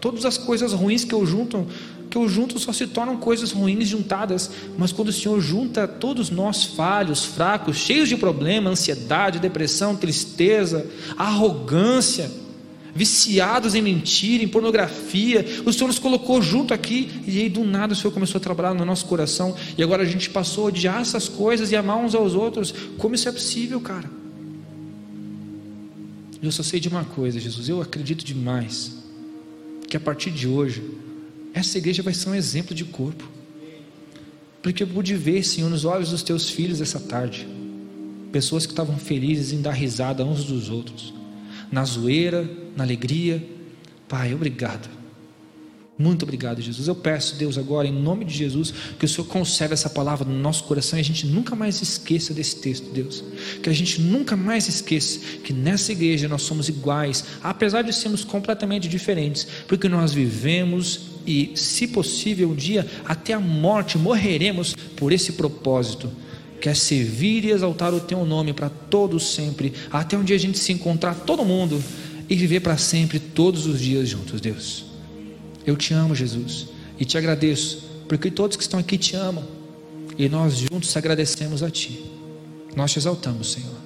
[0.00, 1.66] Todas as coisas ruins que eu junto,
[2.10, 6.28] que eu junto só se tornam coisas ruins juntadas, mas quando o Senhor junta todos
[6.28, 10.86] nós falhos, fracos, cheios de problema, ansiedade, depressão, tristeza,
[11.16, 12.30] arrogância,
[12.94, 15.44] viciados em mentira, em pornografia.
[15.64, 18.74] O Senhor nos colocou junto aqui e aí do nada o Senhor começou a trabalhar
[18.74, 22.14] no nosso coração e agora a gente passou a odiar essas coisas e amar uns
[22.14, 22.72] aos outros.
[22.98, 24.08] Como isso é possível, cara?
[26.42, 29.02] Eu só sei de uma coisa, Jesus, eu acredito demais
[29.88, 30.82] que a partir de hoje,
[31.54, 33.28] essa igreja vai ser um exemplo de corpo.
[34.62, 37.46] Porque eu pude ver, Senhor, nos olhos dos teus filhos essa tarde,
[38.32, 41.14] pessoas que estavam felizes em dar risada uns dos outros,
[41.70, 43.44] na zoeira, na alegria.
[44.08, 44.88] Pai, obrigado.
[45.96, 46.88] Muito obrigado, Jesus.
[46.88, 50.36] Eu peço, Deus, agora, em nome de Jesus, que o Senhor conserve essa palavra no
[50.36, 53.22] nosso coração e a gente nunca mais esqueça desse texto, Deus.
[53.62, 58.24] Que a gente nunca mais esqueça que nessa igreja nós somos iguais, apesar de sermos
[58.24, 65.12] completamente diferentes, porque nós vivemos e, se possível, um dia até a morte morreremos por
[65.12, 66.10] esse propósito.
[66.64, 70.38] Que é servir e exaltar o teu nome para todos sempre, até um dia a
[70.38, 71.78] gente se encontrar todo mundo
[72.26, 74.86] e viver para sempre todos os dias juntos, Deus.
[75.66, 79.44] Eu te amo, Jesus, e te agradeço, porque todos que estão aqui te amam,
[80.16, 82.02] e nós juntos agradecemos a Ti.
[82.74, 83.83] Nós te exaltamos, Senhor.